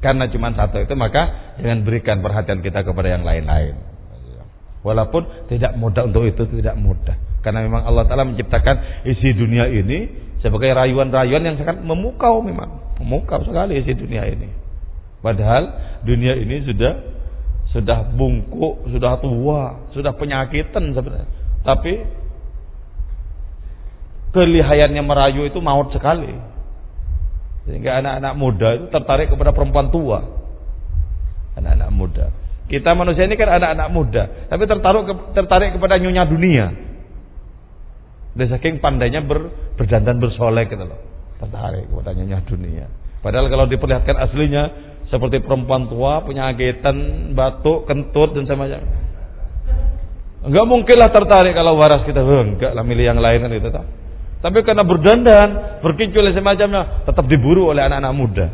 [0.03, 3.80] Karena cuma satu itu maka jangan berikan perhatian kita kepada yang lain-lain.
[4.84, 7.15] Walaupun tidak mudah untuk itu tidak mudah.
[7.41, 10.11] Karena memang Allah Ta'ala menciptakan isi dunia ini
[10.43, 12.99] sebagai rayuan-rayuan yang sangat memukau memang.
[12.99, 14.66] Memukau sekali isi dunia ini.
[15.22, 15.63] Padahal
[16.05, 16.93] dunia ini sudah
[17.74, 21.30] sudah bungkuk, sudah tua, sudah penyakitan sebenarnya.
[21.61, 21.93] Tapi
[24.32, 26.32] kelihayannya merayu itu maut sekali.
[27.68, 30.24] Sehingga anak-anak muda itu tertarik kepada perempuan tua.
[31.59, 32.26] Anak-anak muda.
[32.68, 36.65] Kita manusia ini kan anak-anak muda, tapi tertarik tertarik kepada nyonya dunia.
[38.38, 39.49] Dan saking pandainya ber,
[39.80, 40.99] berdandan bersolek gitu loh.
[41.39, 42.86] Tertarik kepada nyonya dunia.
[43.24, 44.63] Padahal kalau diperlihatkan aslinya
[45.07, 49.07] seperti perempuan tua, penyakitan, batuk, kentut dan semacamnya.
[50.47, 52.23] Enggak mungkinlah tertarik kalau waras kita.
[52.23, 53.85] enggak lah milih yang lain kan itu tak.
[54.37, 55.49] Tapi karena berdandan,
[55.81, 58.47] berkincul dan semacamnya, tetap diburu oleh anak-anak muda.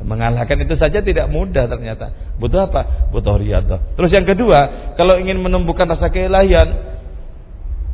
[0.00, 2.36] Mengalahkan itu saja tidak mudah ternyata.
[2.40, 3.12] Butuh apa?
[3.12, 3.96] Butuh riadah.
[4.00, 6.96] Terus yang kedua, kalau ingin menumbuhkan rasa keilahian,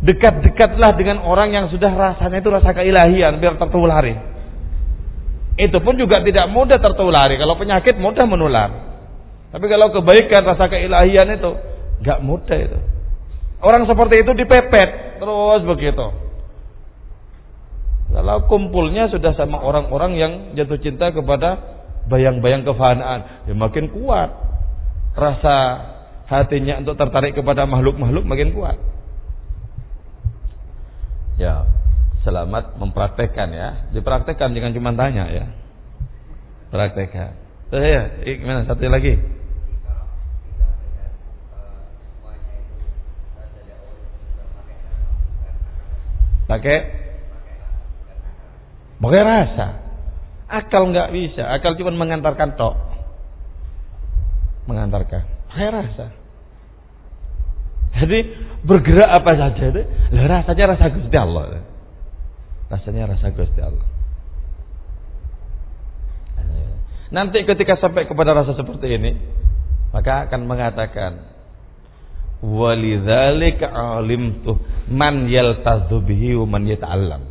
[0.04, 4.35] dekat-dekatlah dengan orang yang sudah rasanya itu rasa keilahian biar tertulari.
[5.56, 7.40] Itu pun juga tidak mudah tertulari.
[7.40, 8.70] Kalau penyakit mudah menular.
[9.48, 11.50] Tapi kalau kebaikan rasa keilahian itu
[12.04, 12.78] nggak mudah itu.
[13.64, 16.06] Orang seperti itu dipepet terus begitu.
[18.12, 21.60] Kalau kumpulnya sudah sama orang-orang yang jatuh cinta kepada
[22.06, 24.30] bayang-bayang kefanaan, ya makin kuat
[25.16, 25.56] rasa
[26.28, 28.76] hatinya untuk tertarik kepada makhluk-makhluk makin kuat.
[31.36, 31.68] Ya,
[32.26, 33.68] selamat mempraktekkan ya.
[33.94, 35.46] Dipraktekkan jangan cuma tanya ya.
[36.74, 37.38] Praktekkan.
[37.70, 39.14] Terus ya, gimana satu lagi?
[46.50, 46.78] Pakai
[49.02, 49.66] pakai rasa.
[50.46, 51.42] Akal nggak bisa.
[51.46, 52.74] Akal cuma mengantarkan tok.
[54.66, 55.22] Mengantarkan.
[55.50, 56.06] Pakai rasa.
[57.96, 58.18] Jadi
[58.66, 61.64] bergerak apa saja itu, rasanya rasa Gusti Allah.
[62.66, 63.86] Rasanya rasa Gusti Allah.
[67.06, 69.14] Nanti ketika sampai kepada rasa seperti ini,
[69.94, 71.12] maka akan mengatakan
[72.42, 74.60] Walidzalika alimtu
[74.92, 77.22] man yaltazu bihi wa man yata'allam.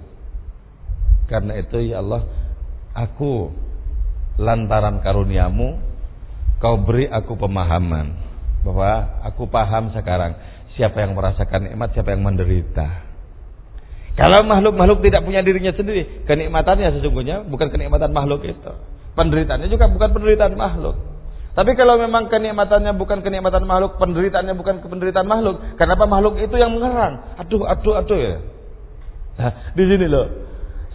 [1.29, 2.25] Karena itu ya Allah,
[2.97, 3.53] aku
[4.41, 5.77] lantaran karuniamu
[6.57, 8.17] kau beri aku pemahaman
[8.65, 10.33] bahwa aku paham sekarang
[10.73, 13.05] siapa yang merasakan nikmat, siapa yang menderita.
[14.16, 18.72] Kalau makhluk-makhluk tidak punya dirinya sendiri, kenikmatannya sesungguhnya bukan kenikmatan makhluk itu.
[19.16, 20.95] Penderitaannya juga bukan penderitaan makhluk.
[21.55, 26.72] Tapi kalau memang kenikmatannya bukan kenikmatan makhluk, penderitaannya bukan penderitaan makhluk, kenapa makhluk itu yang
[26.76, 27.39] mengerang?
[27.43, 28.36] Aduh, aduh, aduh ya.
[29.36, 30.28] Nah, di sini loh.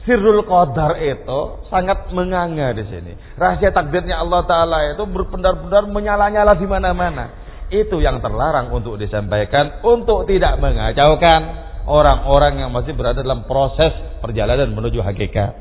[0.01, 3.13] Sirrul Qadar itu sangat menganga di sini.
[3.37, 7.25] Rahasia takdirnya Allah Taala itu berpendar-pendar menyala-nyala di mana-mana.
[7.69, 14.73] Itu yang terlarang untuk disampaikan untuk tidak mengacaukan orang-orang yang masih berada dalam proses perjalanan
[14.73, 15.53] menuju hakikat.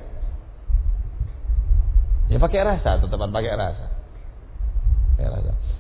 [2.30, 3.86] Ya pakai rasa, tetap pakai rasa.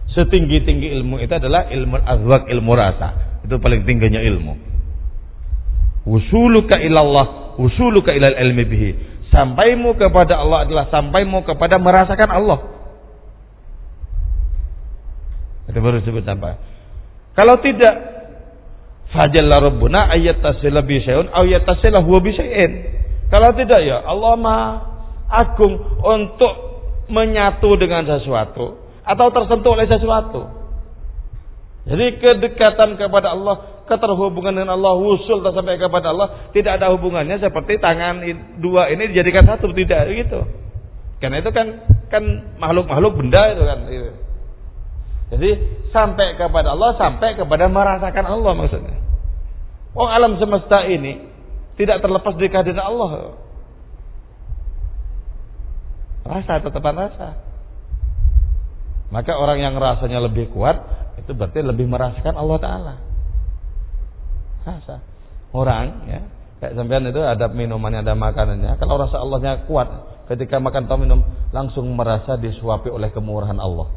[0.09, 3.39] Setinggi-tinggi ilmu itu adalah ilmu azwak, ilmu rasa.
[3.45, 4.57] Itu paling tingginya ilmu.
[6.09, 8.89] Usuluka ilallah, usuluka ilal ilmi bihi.
[9.29, 12.59] Sampaimu kepada Allah adalah sampaimu kepada merasakan Allah.
[15.69, 16.57] Itu baru disebut sampai.
[17.37, 17.93] Kalau tidak,
[19.09, 22.31] fajalla rabbuna ayat tasila bi syai'un aw yatasila huwa bi
[23.29, 24.69] Kalau tidak ya Allah Maha
[25.29, 26.53] agung untuk
[27.09, 30.41] menyatu dengan sesuatu atau tersentuh oleh sesuatu.
[31.89, 37.81] Jadi kedekatan kepada Allah, keterhubungan dengan Allah, wusul sampai kepada Allah tidak ada hubungannya seperti
[37.81, 38.21] tangan
[38.61, 40.45] dua ini dijadikan satu tidak gitu.
[41.17, 41.81] Karena itu kan
[42.13, 42.23] kan
[42.61, 43.79] makhluk-makhluk benda itu kan.
[43.89, 44.28] Gitu.
[45.29, 45.49] Jadi
[45.93, 48.97] sampai kepada Allah, sampai kepada merasakan Allah maksudnya.
[49.93, 51.29] Oh alam semesta ini
[51.77, 53.09] tidak terlepas dari kehadiran Allah.
[56.25, 57.29] Rasa tetapan rasa.
[59.09, 60.77] Maka orang yang rasanya lebih kuat
[61.17, 62.93] itu berarti lebih merasakan Allah Taala.
[64.65, 64.95] Rasa.
[65.49, 66.21] Orang ya,
[66.61, 68.77] kayak sampean itu ada minumannya, ada makanannya.
[68.77, 69.89] Kalau rasa Allahnya kuat,
[70.29, 73.89] ketika makan atau minum langsung merasa disuapi oleh kemurahan Allah.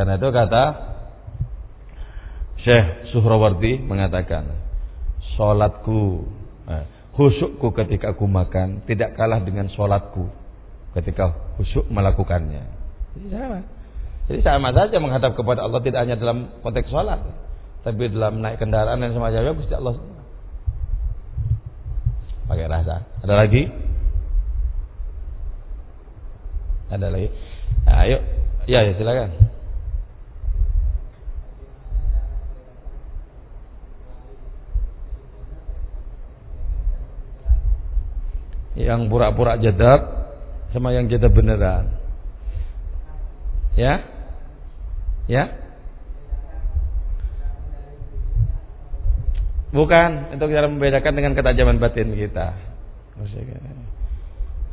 [0.00, 0.64] Karena itu kata
[2.64, 4.48] Syekh Suhrawardi mengatakan,
[5.36, 6.24] sholatku,
[6.72, 6.88] eh,
[7.20, 10.24] husukku ketika aku makan tidak kalah dengan sholatku
[10.96, 12.64] ketika khusyuk melakukannya.
[13.12, 13.58] Jadi sama.
[14.24, 17.20] Jadi sama saja menghadap kepada Allah tidak hanya dalam konteks sholat,
[17.84, 20.00] tapi dalam naik kendaraan dan semacamnya pasti Allah
[22.48, 23.04] pakai rasa.
[23.20, 23.62] Ada lagi?
[26.88, 27.28] Ada lagi?
[27.84, 28.18] Ayo.
[28.64, 29.49] Ya, ya silakan.
[38.86, 40.00] Yang pura-pura jadab
[40.70, 41.92] sama yang jadab beneran.
[43.74, 44.06] Ya?
[45.26, 45.44] Ya?
[49.70, 52.58] Bukan untuk cara membedakan dengan ketajaman batin kita.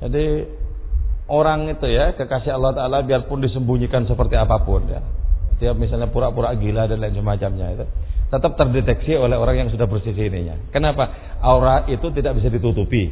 [0.01, 0.25] Jadi
[1.29, 5.01] orang itu ya kekasih Allah Taala biarpun disembunyikan seperti apa pun ya.
[5.57, 7.85] Dia misalnya pura-pura gila dan lain semacamnya itu
[8.27, 10.59] tetap terdeteksi oleh orang yang sudah bersih ininya.
[10.75, 11.37] Kenapa?
[11.39, 13.07] Aura itu tidak bisa ditutupi.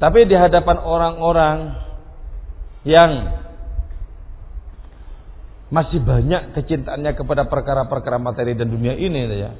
[0.00, 1.56] Tapi di hadapan orang-orang
[2.88, 3.36] yang
[5.68, 9.52] masih banyak kecintaannya kepada perkara-perkara materi dan dunia ini ya.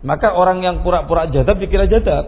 [0.00, 2.26] Maka orang yang pura-pura jadab dikira jadab.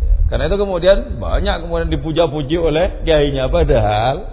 [0.00, 4.32] Ya, karena itu kemudian banyak kemudian dipuja-puji oleh kiainya padahal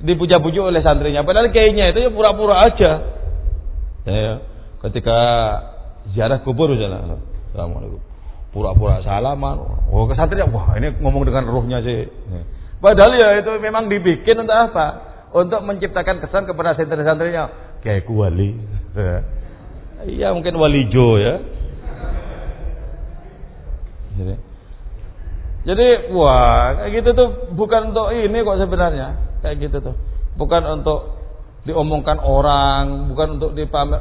[0.00, 2.90] dipuja-puji oleh santrinya padahal kiainya itu ya pura-pura aja.
[4.04, 4.34] Ya,
[4.88, 5.18] ketika
[6.16, 7.20] ziarah kubur misalnya,
[7.52, 8.13] Assalamualaikum.
[8.54, 9.58] Pura-pura salaman.
[9.90, 12.06] Oh, ke santrinya, wah ini ngomong dengan ruhnya sih.
[12.78, 15.14] Padahal ya itu memang dibikin untuk apa?
[15.34, 17.44] untuk menciptakan kesan kepada santri-santrinya
[17.82, 18.54] kayak wali.
[20.04, 21.40] Iya mungkin wali Jo ya.
[24.20, 24.34] Jadi,
[25.64, 29.96] jadi wah kayak gitu tuh bukan untuk ini kok sebenarnya kayak gitu tuh
[30.36, 31.18] bukan untuk
[31.64, 33.96] diomongkan orang bukan untuk dipamer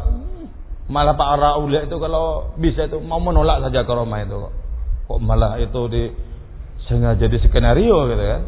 [0.91, 4.53] malah Pak Araulia itu kalau bisa itu mau menolak saja karomah itu kok
[5.07, 6.03] kok malah itu di
[6.87, 8.43] sengaja di skenario gitu kan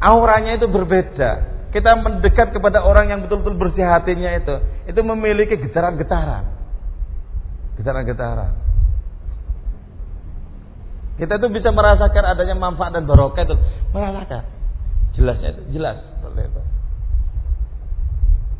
[0.00, 1.60] auranya itu berbeda.
[1.70, 4.58] Kita mendekat kepada orang yang betul-betul bersih hatinya itu,
[4.90, 6.50] itu memiliki getaran-getaran.
[7.78, 8.58] Getaran-getaran.
[11.14, 13.54] Kita itu bisa merasakan adanya manfaat dan barokah itu,
[13.94, 14.42] merasakan.
[15.14, 16.60] Jelasnya itu, jelas seperti itu.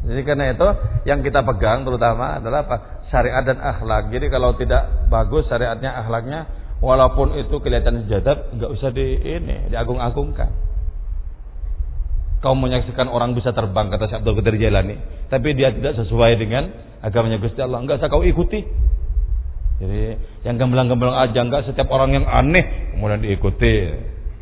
[0.00, 0.68] Jadi karena itu
[1.04, 2.76] yang kita pegang terutama adalah apa?
[3.12, 4.08] Syariat dan akhlak.
[4.08, 6.48] Jadi kalau tidak bagus syariatnya, akhlaknya,
[6.80, 10.48] walaupun itu kelihatan sejadat, nggak usah di ini diagung-agungkan.
[12.40, 14.96] Kau menyaksikan orang bisa terbang kata Syekh Abdul Qadir Jailani,
[15.28, 16.72] tapi dia tidak sesuai dengan
[17.04, 17.84] agamanya Gusti Allah.
[17.84, 18.64] Enggak usah kau ikuti.
[19.80, 20.16] Jadi
[20.48, 23.92] yang gamblang-gamblang aja enggak setiap orang yang aneh kemudian diikuti.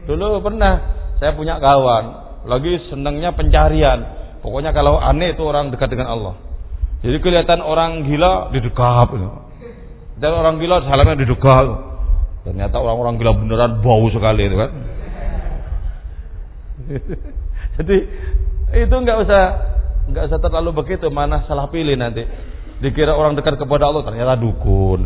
[0.06, 0.78] Dulu pernah
[1.18, 2.04] saya punya kawan
[2.46, 4.17] lagi senangnya pencarian.
[4.38, 6.34] Pokoknya kalau aneh itu orang dekat dengan Allah.
[7.02, 9.10] Jadi kelihatan orang gila didekap.
[10.18, 11.66] Dan orang gila salamnya didekap.
[12.46, 14.70] Ternyata orang-orang gila beneran bau sekali itu kan.
[17.78, 17.96] Jadi
[18.78, 19.42] itu nggak usah
[20.08, 22.26] nggak usah terlalu begitu mana salah pilih nanti.
[22.78, 25.02] Dikira orang dekat kepada Allah ternyata dukun.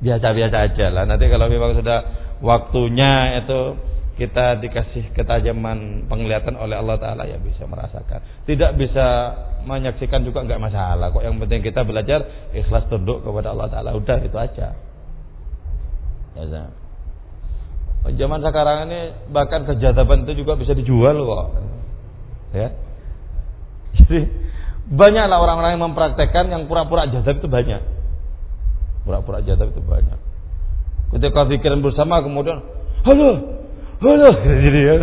[0.00, 1.04] Biasa-biasa aja lah.
[1.04, 1.98] Nanti kalau memang sudah
[2.40, 3.76] waktunya itu
[4.22, 8.46] kita dikasih ketajaman penglihatan oleh Allah Taala ya bisa merasakan.
[8.46, 9.06] Tidak bisa
[9.66, 11.10] menyaksikan juga nggak masalah.
[11.10, 12.22] Kok yang penting kita belajar
[12.54, 13.90] ikhlas tunduk kepada Allah Taala.
[13.98, 14.78] Udah itu aja.
[16.38, 16.70] Ya,
[18.14, 19.00] Zaman sekarang ini
[19.34, 21.46] bahkan kejahatan itu juga bisa dijual kok.
[22.54, 22.68] Ya.
[23.98, 24.30] Jadi
[24.86, 27.82] banyaklah orang-orang yang mempraktekkan yang pura-pura jadab itu banyak.
[29.02, 30.18] Pura-pura jadab itu banyak.
[31.10, 32.62] Ketika pikiran bersama kemudian,
[33.04, 33.61] halo,
[34.02, 34.30] halo,
[34.66, 34.94] jadi ya.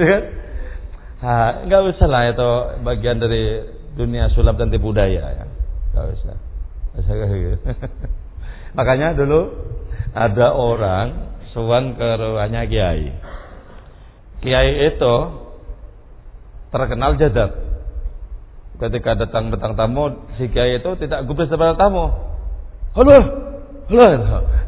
[0.00, 0.18] ya
[1.20, 2.50] nah, nggak usah lah itu
[2.80, 3.60] bagian dari
[3.96, 5.44] dunia sulap dan tipu daya ya.
[5.92, 6.36] Nggak usah.
[6.96, 7.60] Gitu.
[8.76, 9.52] Makanya dulu
[10.16, 13.12] ada orang suan ke rumahnya kiai.
[14.40, 15.14] Kiai itu
[16.72, 17.52] terkenal jadab.
[18.76, 22.12] Ketika datang datang tamu, si kiai itu tidak gubris kepada tamu.
[22.96, 23.16] Halo,
[23.92, 24.08] halo.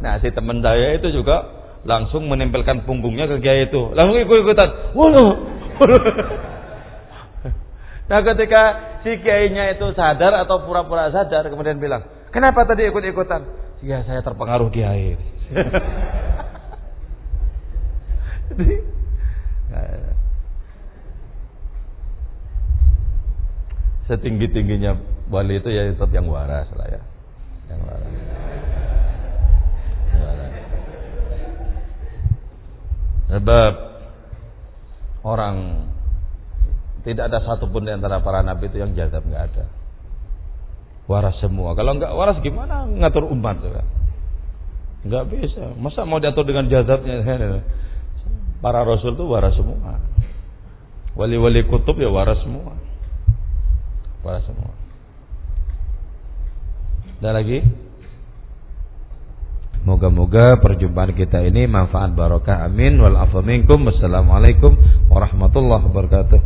[0.01, 4.68] Nah si teman saya itu juga langsung menempelkan punggungnya ke kiai itu, langsung ikut ikutan.
[4.95, 5.33] Waduh.
[8.11, 8.62] nah ketika
[9.07, 12.03] si kiainya itu sadar atau pura-pura sadar, kemudian bilang,
[12.35, 13.47] kenapa tadi ikut ikutan?
[13.85, 15.14] Ya saya terpengaruh kiai.
[18.49, 18.81] Jadi,
[24.09, 24.97] setinggi tingginya
[25.29, 27.01] wali itu ya tetap yang waras lah ya,
[27.68, 28.09] yang waras.
[33.29, 33.72] Sebab
[35.24, 35.87] orang
[37.05, 39.64] tidak ada satupun di antara para nabi itu yang jadab nggak ada.
[41.09, 41.72] Waras semua.
[41.72, 43.61] Kalau nggak waras gimana ngatur umat?
[45.05, 45.72] Enggak bisa.
[45.79, 47.22] Masa mau diatur dengan jazabnya?
[48.64, 50.03] Para rasul itu waras semua.
[51.14, 52.74] Wali-wali kutub ya waras semua.
[54.26, 54.74] Waras semua.
[57.18, 57.62] Ada lagi?
[59.89, 62.61] Moga-moga perjumpaan kita ini manfaat barokah.
[62.68, 63.01] Amin.
[63.01, 64.76] Wassalamualaikum
[65.09, 66.41] warahmatullahi wabarakatuh.